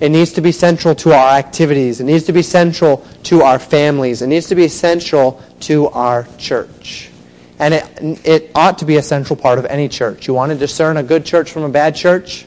[0.00, 2.00] It needs to be central to our activities.
[2.00, 4.22] It needs to be central to our families.
[4.22, 7.10] It needs to be central to our church.
[7.58, 10.28] And it, it ought to be a central part of any church.
[10.28, 12.44] You want to discern a good church from a bad church?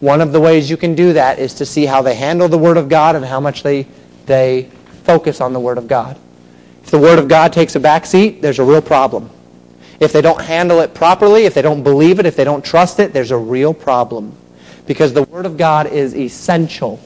[0.00, 2.58] One of the ways you can do that is to see how they handle the
[2.58, 3.86] Word of God and how much they,
[4.26, 4.70] they
[5.02, 6.16] focus on the Word of God.
[6.84, 9.30] If the Word of God takes a back seat, there's a real problem.
[9.98, 13.00] If they don't handle it properly, if they don't believe it, if they don't trust
[13.00, 14.36] it, there's a real problem
[14.86, 17.00] because the Word of God is essential.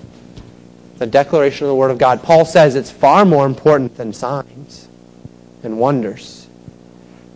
[0.99, 2.23] The declaration of the Word of God.
[2.23, 4.89] Paul says it's far more important than signs
[5.63, 6.49] and wonders.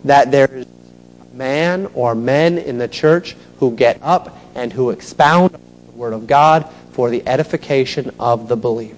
[0.04, 4.90] That there is a man or men in the church who get up and who
[4.90, 8.96] expound the Word of God for the edification of the believer.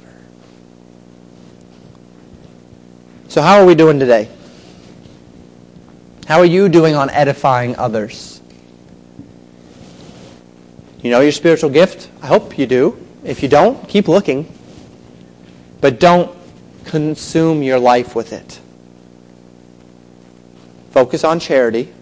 [3.28, 4.28] So, how are we doing today?
[6.26, 8.33] How are you doing on edifying others?
[11.04, 12.08] You know your spiritual gift?
[12.22, 12.98] I hope you do.
[13.24, 14.50] If you don't, keep looking.
[15.82, 16.34] But don't
[16.86, 18.58] consume your life with it.
[20.92, 21.92] Focus on charity.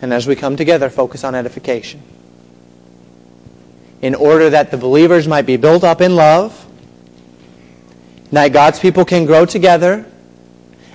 [0.00, 2.02] And as we come together, focus on edification.
[4.00, 6.66] In order that the believers might be built up in love,
[8.32, 10.04] that God's people can grow together,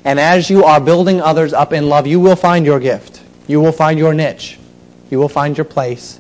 [0.04, 3.22] and as you are building others up in love, you will find your gift.
[3.48, 4.60] You will find your niche.
[5.10, 6.20] You will find your place,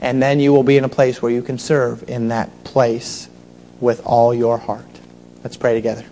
[0.00, 3.28] and then you will be in a place where you can serve in that place
[3.80, 4.86] with all your heart.
[5.42, 6.04] Let's pray together.